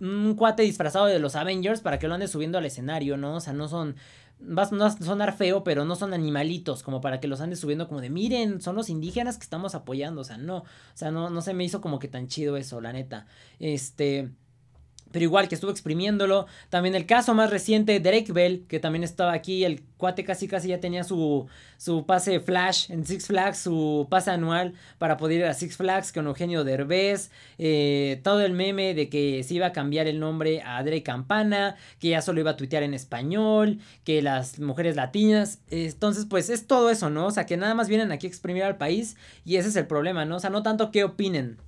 [0.00, 3.36] un cuate disfrazado de los Avengers para que lo ande subiendo al escenario, ¿no?
[3.36, 3.96] O sea, no son
[4.40, 8.00] vas a sonar feo, pero no son animalitos como para que los andes subiendo como
[8.00, 10.64] de, miren, son los indígenas que estamos apoyando, o sea, no, o
[10.94, 13.26] sea, no, no se me hizo como que tan chido eso, la neta.
[13.58, 14.30] Este,
[15.12, 16.46] pero igual que estuvo exprimiéndolo.
[16.70, 19.64] También el caso más reciente, Drake Bell, que también estaba aquí.
[19.64, 21.46] El cuate casi casi ya tenía su,
[21.76, 26.12] su pase Flash en Six Flags, su pase anual para poder ir a Six Flags
[26.12, 27.30] con Eugenio Derbez.
[27.58, 31.76] Eh, todo el meme de que se iba a cambiar el nombre a Drake Campana,
[31.98, 35.60] que ya solo iba a tuitear en español, que las mujeres latinas.
[35.70, 37.26] entonces, pues es todo eso, ¿no?
[37.26, 39.86] O sea, que nada más vienen aquí a exprimir al país y ese es el
[39.86, 40.36] problema, ¿no?
[40.36, 41.58] O sea, no tanto qué opinen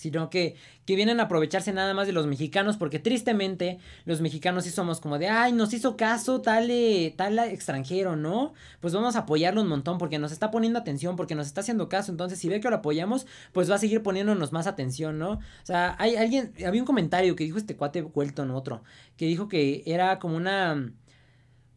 [0.00, 4.64] sino que, que vienen a aprovecharse nada más de los mexicanos, porque tristemente los mexicanos
[4.64, 6.70] sí somos como de, ay, nos hizo caso tal,
[7.16, 8.54] tal extranjero, ¿no?
[8.80, 11.88] Pues vamos a apoyarlo un montón porque nos está poniendo atención, porque nos está haciendo
[11.88, 15.32] caso, entonces si ve que lo apoyamos, pues va a seguir poniéndonos más atención, ¿no?
[15.32, 18.82] O sea, hay alguien, había un comentario que dijo este cuate vuelto en otro,
[19.18, 20.92] que dijo que era como una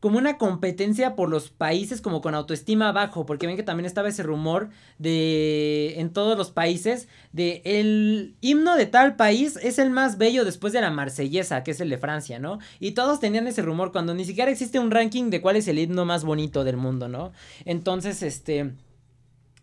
[0.04, 4.10] como una competencia por los países como con autoestima bajo, porque ven que también estaba
[4.10, 9.92] ese rumor de en todos los países de el himno de tal país es el
[9.92, 12.60] más bello después de la marsellesa, que es el de Francia, ¿no?
[12.82, 15.80] Y todos tenían ese rumor cuando ni siquiera existe un ranking de cuál es el
[15.80, 17.32] himno más bonito del mundo, ¿no?
[17.64, 18.74] Entonces, este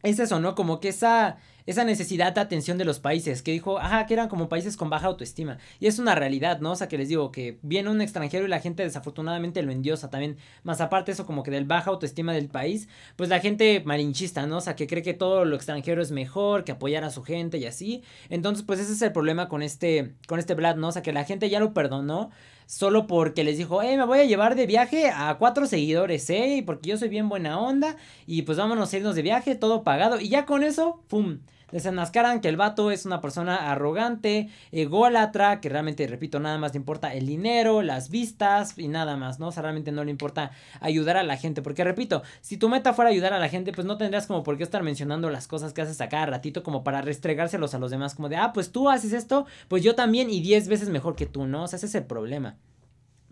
[0.03, 0.55] es eso, ¿no?
[0.55, 1.37] Como que esa
[1.71, 4.91] esa necesidad de atención de los países, que dijo, ajá, que eran como países con
[4.91, 5.59] baja autoestima.
[5.79, 6.73] Y es una realidad, ¿no?
[6.73, 10.11] O sea, que les digo que viene un extranjero y la gente desafortunadamente lo endiosa
[10.11, 10.37] también.
[10.65, 14.59] Más aparte eso como que del baja autoestima del país, pues la gente malinchista, ¿no?
[14.59, 17.59] O sea, que cree que todo lo extranjero es mejor, que apoyar a su gente
[17.59, 18.03] y así.
[18.29, 20.89] Entonces, pues ese es el problema con este, con este Vlad, ¿no?
[20.89, 22.31] O sea, que la gente ya lo perdonó
[22.71, 26.63] solo porque les dijo, eh, me voy a llevar de viaje a cuatro seguidores, eh,
[26.65, 27.97] porque yo soy bien buena onda,
[28.27, 31.41] y pues vámonos a irnos de viaje, todo pagado, y ya con eso, ¡pum!
[31.73, 36.79] Desenmascaran que el vato es una persona arrogante, ególatra, que realmente, repito, nada más le
[36.79, 39.49] importa el dinero, las vistas y nada más, ¿no?
[39.49, 40.51] O sea, realmente no le importa
[40.81, 43.87] ayudar a la gente, porque repito, si tu meta fuera ayudar a la gente, pues
[43.87, 46.85] no tendrías como por qué estar mencionando las cosas que haces a cada ratito como
[46.85, 50.31] para restregárselos a los demás, como de, ah, pues tú haces esto, pues yo también
[50.31, 51.65] y diez veces mejor que tú, ¿no?
[51.65, 52.57] O sea, ese es el problema.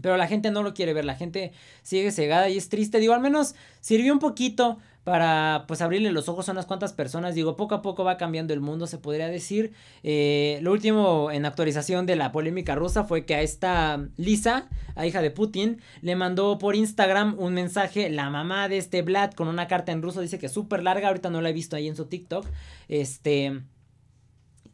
[0.00, 3.00] Pero la gente no lo quiere ver, la gente sigue cegada y es triste.
[3.00, 4.78] Digo, al menos sirvió un poquito
[5.08, 7.34] para pues abrirle los ojos a unas cuantas personas.
[7.34, 9.72] Digo, poco a poco va cambiando el mundo, se podría decir.
[10.02, 15.06] Eh, lo último en actualización de la polémica rusa fue que a esta Lisa, a
[15.06, 19.48] hija de Putin, le mandó por Instagram un mensaje la mamá de este Vlad con
[19.48, 20.20] una carta en ruso.
[20.20, 22.46] Dice que es súper larga, ahorita no la he visto ahí en su TikTok.
[22.88, 23.62] Este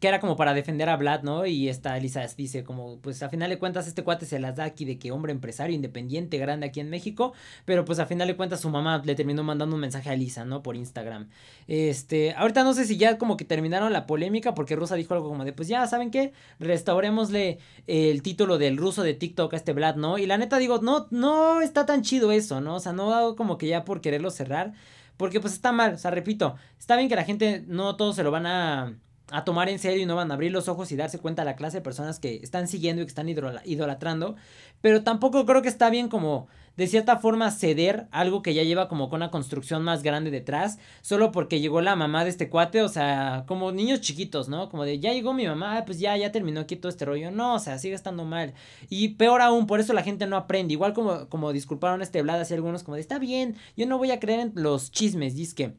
[0.04, 1.46] que era como para defender a Vlad, ¿no?
[1.46, 4.64] Y esta Elisa dice como, pues a final de cuentas este cuate se las da
[4.64, 7.32] aquí de que hombre empresario independiente, grande aquí en México,
[7.64, 10.44] pero pues a final de cuentas su mamá le terminó mandando un mensaje a Elisa,
[10.44, 10.62] ¿no?
[10.62, 11.30] Por Instagram.
[11.68, 15.30] Este, ahorita no sé si ya como que terminaron la polémica porque Rusa dijo algo
[15.30, 16.34] como de, pues ya, ¿saben qué?
[16.60, 20.18] Restaurémosle el título del ruso de TikTok a este Vlad, ¿no?
[20.18, 22.74] Y la neta digo, no, no está tan chido eso, ¿no?
[22.74, 24.74] O sea, no hago como que ya por quererlo cerrar.
[25.16, 28.24] Porque pues está mal, o sea, repito, está bien que la gente no todos se
[28.24, 28.98] lo van a
[29.30, 31.46] a tomar en serio y no van a abrir los ojos y darse cuenta de
[31.46, 34.36] la clase de personas que están siguiendo y que están idolatrando.
[34.80, 36.46] Pero tampoco creo que está bien como
[36.76, 40.78] de cierta forma ceder algo que ya lleva como con una construcción más grande detrás,
[41.02, 44.68] solo porque llegó la mamá de este cuate, o sea, como niños chiquitos, ¿no?
[44.68, 47.30] Como de, ya llegó mi mamá, ah, pues ya, ya terminó aquí todo este rollo.
[47.30, 48.54] No, o sea, sigue estando mal.
[48.88, 50.72] Y peor aún, por eso la gente no aprende.
[50.72, 54.10] Igual como, como disculparon este Vlad así algunos, como de, está bien, yo no voy
[54.10, 55.74] a creer en los chismes, que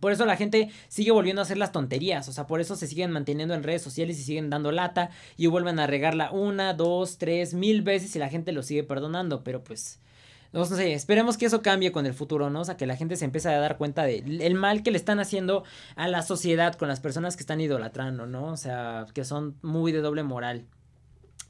[0.00, 2.86] por eso la gente sigue volviendo a hacer las tonterías, o sea, por eso se
[2.86, 7.18] siguen manteniendo en redes sociales y siguen dando lata y vuelven a regarla una, dos,
[7.18, 10.00] tres, mil veces y la gente lo sigue perdonando, pero pues...
[10.52, 12.60] No sé, esperemos que eso cambie con el futuro, ¿no?
[12.60, 15.18] O sea, que la gente se empiece a dar cuenta del mal que le están
[15.18, 15.64] haciendo
[15.96, 18.52] a la sociedad con las personas que están idolatrando, ¿no?
[18.52, 20.64] O sea, que son muy de doble moral.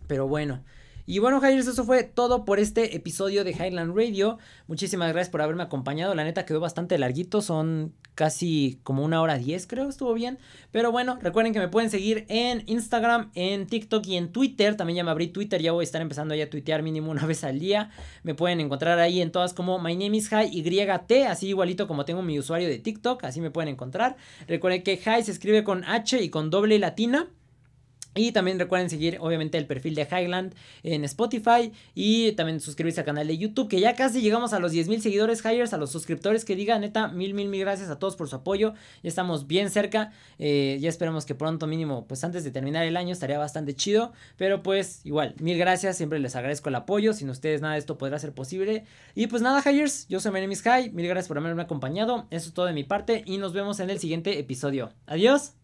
[0.07, 0.63] Pero bueno,
[1.07, 4.39] Y bueno, Highers, eso fue todo por este episodio de Highland Radio.
[4.69, 6.15] Muchísimas gracias por haberme acompañado.
[6.15, 10.39] La neta quedó bastante larguito, son casi como una hora diez, creo, estuvo bien.
[10.71, 14.77] Pero bueno, recuerden que me pueden seguir en Instagram, en TikTok y en Twitter.
[14.77, 17.27] También ya me abrí Twitter, ya voy a estar empezando ya a tuitear mínimo una
[17.27, 17.91] vez al día.
[18.23, 22.07] Me pueden encontrar ahí en todas como My Name is High YT, así igualito como
[22.07, 24.17] tengo mi usuario de TikTok, así me pueden encontrar.
[24.49, 27.29] Recuerden que High se escribe con H y con doble latina.
[28.15, 33.07] Y también recuerden seguir obviamente el perfil de Highland en Spotify y también suscribirse al
[33.07, 35.91] canal de YouTube que ya casi llegamos a los 10 mil seguidores Hires, a los
[35.91, 39.47] suscriptores que diga neta mil mil mil gracias a todos por su apoyo, ya estamos
[39.47, 43.39] bien cerca, eh, ya esperamos que pronto mínimo pues antes de terminar el año estaría
[43.39, 47.75] bastante chido, pero pues igual mil gracias, siempre les agradezco el apoyo, sin ustedes nada
[47.75, 48.85] de esto podrá ser posible.
[49.15, 52.55] Y pues nada Hires, yo soy Menemis High, mil gracias por haberme acompañado, eso es
[52.55, 55.55] todo de mi parte y nos vemos en el siguiente episodio, adiós.